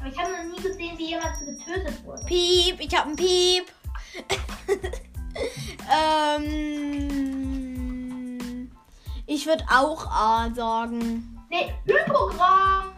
[0.00, 2.24] Aber ich habe noch nie gesehen, wie jemand getötet wurde.
[2.24, 3.64] Piep, ich hab ein Piep.
[5.92, 7.16] ähm.
[9.26, 11.36] Ich würde auch A sagen.
[11.50, 12.92] Nee, Hypogramm.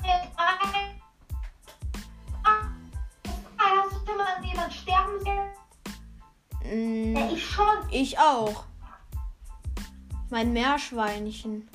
[3.57, 5.51] Hast du schon mal jemand sterben sehen?
[7.13, 7.65] Mm, Ja, ich schon.
[7.91, 8.65] ich auch.
[10.31, 11.69] Mein Meerschweinchen.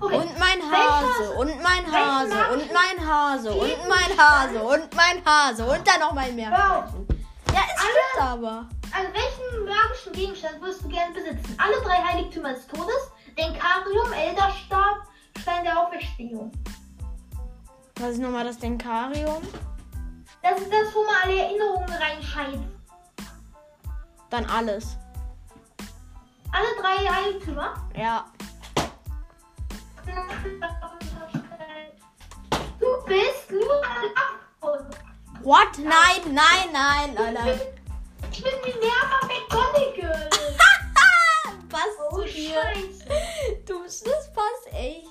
[0.00, 1.32] Und mein Hase.
[1.32, 2.52] Und mein Hase.
[2.52, 3.52] Und mein Hase.
[3.52, 4.62] Und mein Hase.
[4.62, 5.64] Und mein Hase.
[5.66, 7.06] Und dann noch mein Meerschweinchen.
[7.52, 8.68] Ja, es stimmt aber.
[8.92, 11.56] Also welchen magischen Gegenstand würdest du gerne besitzen?
[11.58, 15.06] Alle drei Heiligtümer des Todes, Denkarium, Elderstab,
[15.38, 16.50] Stein der Auferstehung.
[17.96, 19.42] Was ist nochmal das Denkarium?
[20.42, 22.66] Das ist das, wo man alle Erinnerungen reinscheint.
[24.30, 24.96] Dann alles.
[26.52, 27.74] Alle drei Heiligtümer.
[27.94, 28.24] Ja.
[32.78, 34.90] Du bist nur ein Affe.
[35.42, 35.78] What?
[35.78, 37.60] Nein, nein, nein, nein, nein.
[38.32, 40.30] Ich bin Minerva McGonagall.
[41.68, 42.54] Passt Oh, zu dir.
[42.62, 43.04] Scheiße.
[43.66, 45.06] Du, das passt echt.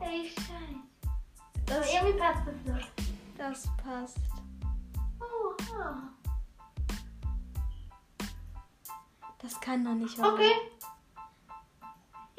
[0.00, 0.80] Ey, Scheiße.
[1.66, 2.92] Das, Aber irgendwie passt das nicht.
[3.38, 4.18] das passt.
[5.20, 6.02] Oha.
[9.42, 10.52] Das kann doch nicht wahr Okay.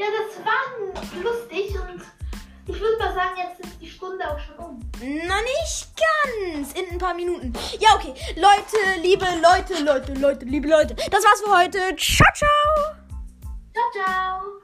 [0.02, 2.02] Ja, das war lustig und
[2.66, 4.80] ich würde mal sagen, jetzt ist die Stunde auch schon um.
[5.00, 6.74] Na, nicht ganz.
[6.74, 7.54] In ein paar Minuten.
[7.80, 8.16] Ja, okay.
[8.36, 10.96] Leute, liebe Leute, Leute, Leute, liebe Leute.
[10.96, 11.96] Das war's für heute.
[11.98, 12.96] Ciao, ciao.
[13.74, 14.61] Ciao, ciao.